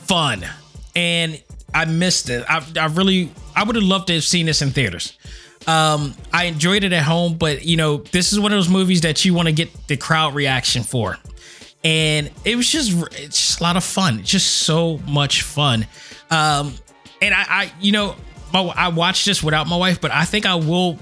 [0.04, 0.46] fun,
[0.94, 1.42] and
[1.74, 2.44] I missed it.
[2.48, 5.18] I, I really, I would have loved to have seen this in theaters.
[5.66, 9.00] Um, I enjoyed it at home, but you know, this is one of those movies
[9.00, 11.18] that you want to get the crowd reaction for,
[11.82, 14.22] and it was just, it's just a lot of fun.
[14.22, 15.86] Just so much fun.
[16.30, 16.74] Um,
[17.20, 18.16] and I, I, you know,
[18.52, 20.98] my, I watched this without my wife, but I think I will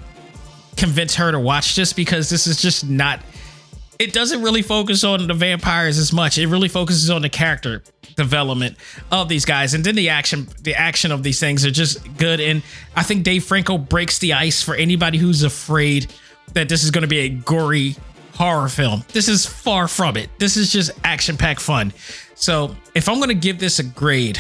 [0.77, 3.21] convince her to watch this because this is just not
[3.99, 6.38] it doesn't really focus on the vampires as much.
[6.38, 7.82] It really focuses on the character
[8.16, 8.76] development
[9.11, 10.49] of these guys, and then the action.
[10.62, 12.62] The action of these things are just good, and
[12.97, 16.12] I think Dave Franco breaks the ice for anybody who's afraid
[16.53, 17.97] that this is going to be a gory
[18.34, 19.05] horror film.
[19.12, 20.28] This is far from it.
[20.38, 21.92] This is just action packed fun.
[22.34, 24.38] So if I'm going to give this a grade.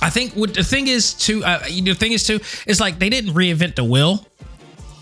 [0.00, 3.10] I think what the thing is too, uh, the thing is too, is like they
[3.10, 4.24] didn't reinvent the wheel,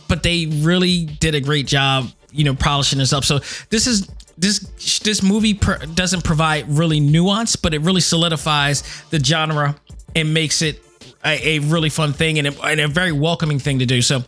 [0.08, 3.24] but they really did a great job you know polishing this up.
[3.24, 3.38] So
[3.70, 4.08] this is
[4.38, 4.60] this
[5.00, 5.54] this movie
[5.94, 9.76] doesn't provide really nuance, but it really solidifies the genre
[10.14, 10.82] and makes it
[11.24, 14.02] a, a really fun thing and a, and a, very welcoming thing to do.
[14.02, 14.22] So uh,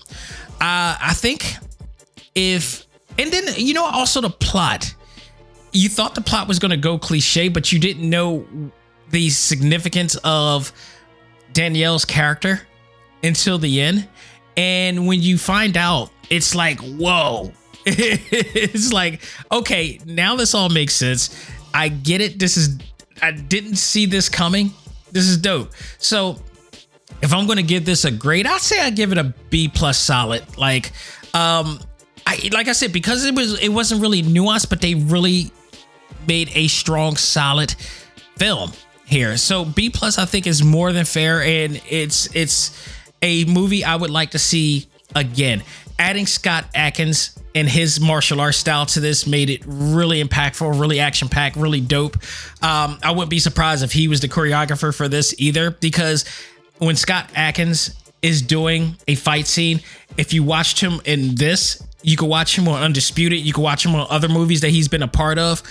[0.60, 1.56] I think
[2.34, 2.86] if
[3.18, 4.94] and then you know also the plot.
[5.70, 8.46] You thought the plot was going to go cliche, but you didn't know
[9.10, 10.72] the significance of
[11.52, 12.62] Danielle's character
[13.22, 14.08] until the end.
[14.56, 17.52] And when you find out, it's like, whoa,
[18.62, 21.50] it's like, okay, now this all makes sense.
[21.74, 22.38] I get it.
[22.38, 22.78] This is
[23.22, 24.72] I didn't see this coming.
[25.12, 25.72] This is dope.
[25.98, 26.40] So
[27.22, 29.98] if I'm gonna give this a grade, I'd say I give it a B plus
[29.98, 30.44] solid.
[30.56, 30.92] Like,
[31.34, 31.80] um,
[32.26, 35.50] I like I said, because it was it wasn't really nuanced, but they really
[36.26, 37.74] made a strong, solid
[38.36, 38.72] film
[39.06, 39.36] here.
[39.36, 42.86] So B plus I think is more than fair, and it's it's
[43.22, 45.62] a movie I would like to see again.
[45.98, 51.00] Adding Scott Adkins and his martial arts style to this made it really impactful, really
[51.00, 52.16] action packed, really dope.
[52.62, 56.24] Um, I wouldn't be surprised if he was the choreographer for this either, because
[56.78, 59.80] when Scott Adkins is doing a fight scene,
[60.16, 63.84] if you watched him in this, you could watch him on Undisputed, you could watch
[63.84, 65.62] him on other movies that he's been a part of.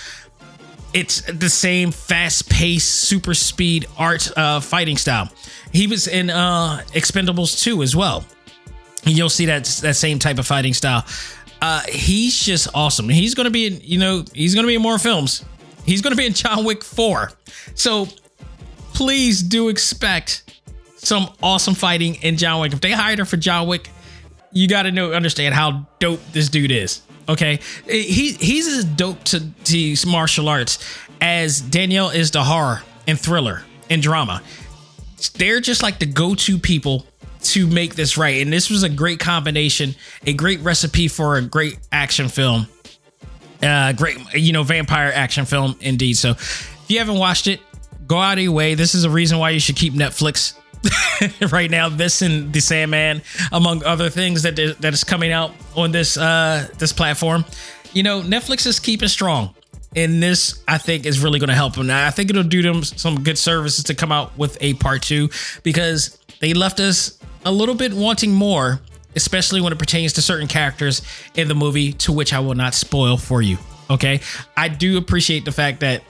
[0.94, 5.30] It's the same fast paced, super speed art uh, fighting style.
[5.72, 8.24] He was in uh, Expendables 2 as well.
[9.04, 11.04] You'll see that that same type of fighting style
[11.60, 13.08] uh, he's just awesome.
[13.08, 15.44] He's going to be in, you know, he's going to be in more films.
[15.84, 17.32] He's going to be in John Wick 4.
[17.74, 18.06] So
[18.94, 20.60] please do expect
[20.96, 22.72] some awesome fighting in John Wick.
[22.72, 23.90] If they hired her for John Wick,
[24.52, 27.02] you got to know, understand how dope this dude is.
[27.28, 27.60] Okay.
[27.86, 30.78] He, he's as dope to these martial arts
[31.20, 34.42] as Danielle is to horror and thriller and drama.
[35.34, 37.06] They're just like the go to people
[37.40, 38.42] to make this right.
[38.42, 39.94] And this was a great combination,
[40.26, 42.66] a great recipe for a great action film.
[43.62, 46.14] Uh, great, you know, vampire action film indeed.
[46.14, 47.60] So if you haven't watched it,
[48.06, 48.74] go out of your way.
[48.74, 50.54] This is a reason why you should keep Netflix
[51.52, 51.88] right now.
[51.88, 53.22] This and the Sandman,
[53.52, 57.44] among other things that that is coming out on this uh this platform.
[57.92, 59.54] You know, Netflix is keeping strong.
[59.96, 61.90] And this, I think, is really going to help them.
[61.90, 65.30] I think it'll do them some good services to come out with a part two
[65.62, 68.80] because they left us a little bit wanting more,
[69.16, 71.02] especially when it pertains to certain characters
[71.34, 73.58] in the movie, to which I will not spoil for you.
[73.90, 74.20] Okay.
[74.56, 76.02] I do appreciate the fact that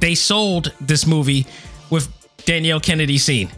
[0.00, 1.46] they sold this movie
[1.90, 2.08] with
[2.44, 3.50] Danielle Kennedy scene.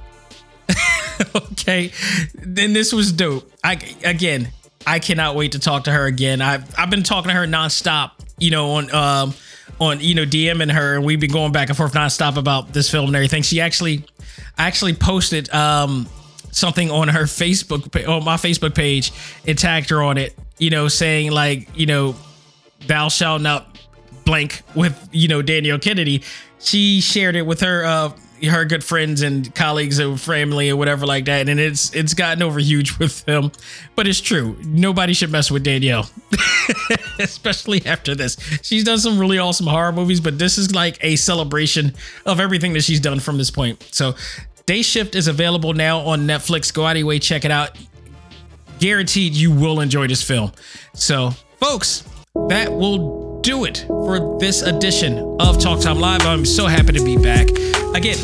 [1.35, 1.93] okay.
[2.35, 3.51] Then this was dope.
[3.63, 4.49] I again,
[4.87, 6.43] I cannot wait to talk to her again.
[6.43, 9.35] I've I've been talking to her nonstop, you know, on um
[9.81, 12.91] on you know DMing her, and we've been going back and forth nonstop about this
[12.91, 13.43] film and everything.
[13.43, 14.05] She actually,
[14.59, 16.07] I actually posted um
[16.51, 19.13] something on her Facebook on my Facebook page
[19.47, 22.15] and tagged her on it, you know, saying like, you know,
[22.87, 23.79] thou shalt not
[24.25, 26.23] blank with you know Danielle Kennedy.
[26.59, 28.13] She shared it with her uh
[28.45, 32.43] her good friends and colleagues or family or whatever like that, and it's it's gotten
[32.43, 33.53] over huge with them.
[33.97, 34.57] But it's true.
[34.65, 36.09] Nobody should mess with Danielle,
[37.19, 38.37] especially after this.
[38.63, 41.95] She's done some really awesome horror movies, but this is like a celebration
[42.27, 43.83] of everything that she's done from this point.
[43.93, 44.15] So,
[44.67, 46.73] Day Shift is available now on Netflix.
[46.73, 47.77] Go out of your way, check it out.
[48.79, 50.53] Guaranteed, you will enjoy this film.
[50.95, 51.31] So,
[51.61, 52.05] folks,
[52.49, 56.23] that will do it for this edition of Talk Time Live.
[56.23, 57.51] I'm so happy to be back.
[57.95, 58.17] Again,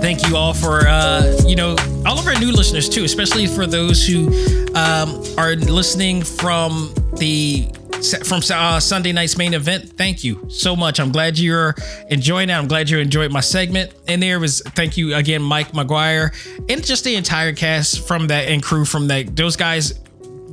[0.00, 1.76] thank you all for uh, you know
[2.06, 4.28] all of our new listeners too, especially for those who
[4.74, 7.68] um, are listening from the
[8.24, 9.90] from uh, Sunday night's main event.
[9.98, 11.00] Thank you so much.
[11.00, 11.74] I'm glad you're
[12.08, 12.54] enjoying it.
[12.54, 13.92] I'm glad you enjoyed my segment.
[14.08, 16.32] And there was thank you again, Mike McGuire,
[16.70, 19.36] and just the entire cast from that and crew from that.
[19.36, 20.00] Those guys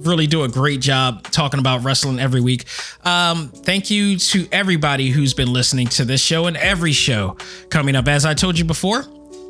[0.08, 2.66] really do a great job talking about wrestling every week.
[3.03, 7.38] Um, thank you to everybody who's been listening to this show and every show
[7.70, 8.08] coming up.
[8.08, 9.05] As I told you before,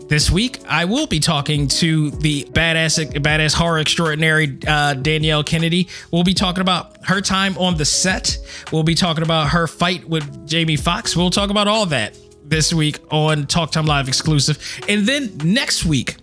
[0.08, 5.90] this week I will be talking to the badass badass horror extraordinary uh, Danielle Kennedy.
[6.12, 8.38] We'll be talking about her time on the set.
[8.72, 11.16] We'll be talking about her fight with Jamie Foxx.
[11.16, 14.58] We'll talk about all that this week on Talk Time Live exclusive.
[14.88, 16.16] And then next week,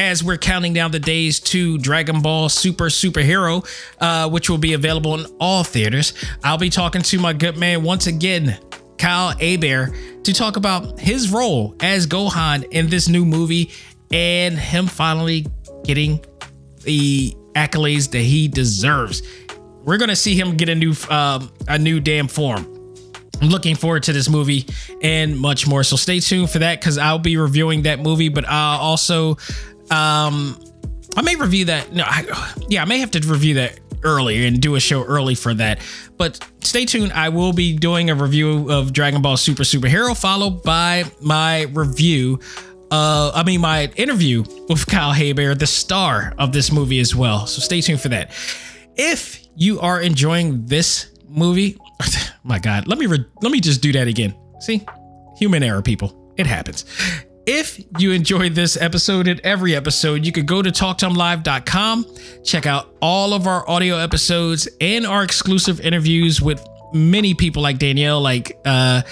[0.00, 3.62] as we're counting down the days to Dragon Ball Super Superhero,
[4.00, 6.14] uh, which will be available in all theaters.
[6.42, 8.58] I'll be talking to my good man once again,
[8.96, 13.72] Kyle Hebert, to talk about his role as Gohan in this new movie
[14.10, 15.46] and him finally
[15.84, 16.24] getting
[16.84, 19.22] the accolades that he deserves.
[19.84, 22.64] We're gonna see him get a new um, a new damn form.
[23.42, 24.66] I'm looking forward to this movie
[25.02, 25.82] and much more.
[25.82, 29.38] So stay tuned for that because I'll be reviewing that movie, but I'll also
[29.90, 30.58] um,
[31.16, 31.92] I may review that.
[31.92, 35.34] No, I, yeah, I may have to review that early and do a show early
[35.34, 35.80] for that.
[36.16, 37.12] But stay tuned.
[37.12, 42.40] I will be doing a review of Dragon Ball Super Superhero, followed by my review.
[42.90, 47.46] Uh, I mean, my interview with Kyle Hebert, the star of this movie as well.
[47.46, 48.32] So stay tuned for that.
[48.96, 51.78] If you are enjoying this movie,
[52.44, 54.34] my God, let me re- let me just do that again.
[54.60, 54.84] See,
[55.36, 56.32] human error, people.
[56.36, 56.84] It happens.
[57.52, 62.06] If you enjoyed this episode and every episode, you could go to talktimelive.com,
[62.44, 67.78] check out all of our audio episodes and our exclusive interviews with many people like
[67.78, 69.02] Danielle, like uh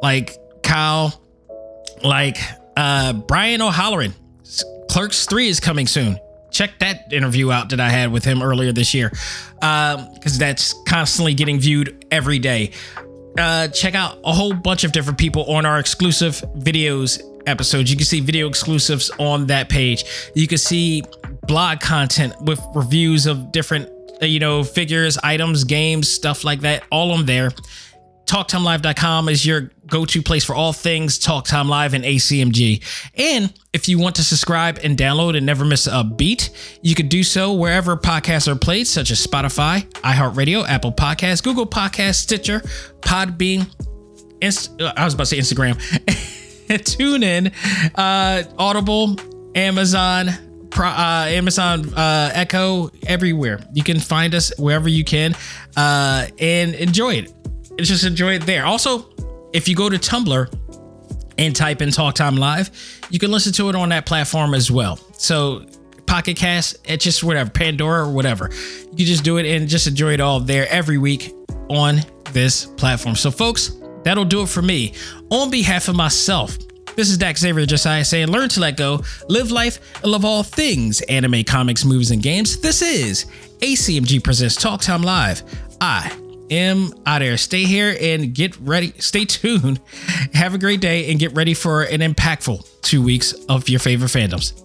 [0.00, 1.20] like Kyle,
[2.04, 2.36] like
[2.76, 4.14] uh Brian O'Halloran.
[4.88, 6.16] Clerks 3 is coming soon.
[6.52, 9.10] Check that interview out that I had with him earlier this year.
[9.62, 12.70] Um, because that's constantly getting viewed every day.
[13.36, 17.90] Uh, check out a whole bunch of different people on our exclusive videos episodes.
[17.90, 20.04] You can see video exclusives on that page.
[20.34, 21.02] You can see
[21.46, 23.88] blog content with reviews of different,
[24.22, 27.50] you know, figures, items, games, stuff like that, all on there.
[28.26, 32.80] TalkTimeLive.com is your go to place for all things Talk Time Live and ACMG.
[33.16, 37.08] And if you want to subscribe and download and never miss a beat, you can
[37.08, 42.60] do so wherever podcasts are played, such as Spotify, iHeartRadio, Apple Podcasts, Google Podcasts, Stitcher,
[43.00, 43.66] Podbean,
[44.42, 45.76] Inst- uh, I was about to say Instagram.
[46.84, 47.52] tune in,
[47.94, 49.16] uh, Audible,
[49.54, 53.60] Amazon, uh, Amazon uh, Echo, everywhere.
[53.72, 55.34] You can find us wherever you can
[55.76, 57.34] uh, and enjoy it.
[57.78, 58.64] Just enjoy it there.
[58.64, 59.10] Also,
[59.52, 60.52] if you go to Tumblr
[61.38, 62.70] and type in Talk Time Live,
[63.10, 64.96] you can listen to it on that platform as well.
[65.14, 65.64] So,
[66.06, 68.50] Pocket Cast, it's just whatever, Pandora or whatever.
[68.52, 71.32] You can just do it and just enjoy it all there every week
[71.68, 72.00] on
[72.32, 73.14] this platform.
[73.14, 74.94] So, folks, that'll do it for me.
[75.30, 76.58] On behalf of myself,
[76.96, 80.42] this is Dax Xavier Josiah saying, learn to let go, live life, and love all
[80.42, 82.60] things anime, comics, movies, and games.
[82.60, 83.26] This is
[83.60, 85.44] ACMG Presents Talk Time Live.
[85.80, 86.12] I
[86.50, 87.36] am out there.
[87.36, 88.92] Stay here and get ready.
[88.98, 89.80] Stay tuned.
[90.34, 94.08] Have a great day and get ready for an impactful two weeks of your favorite
[94.08, 94.64] fandoms.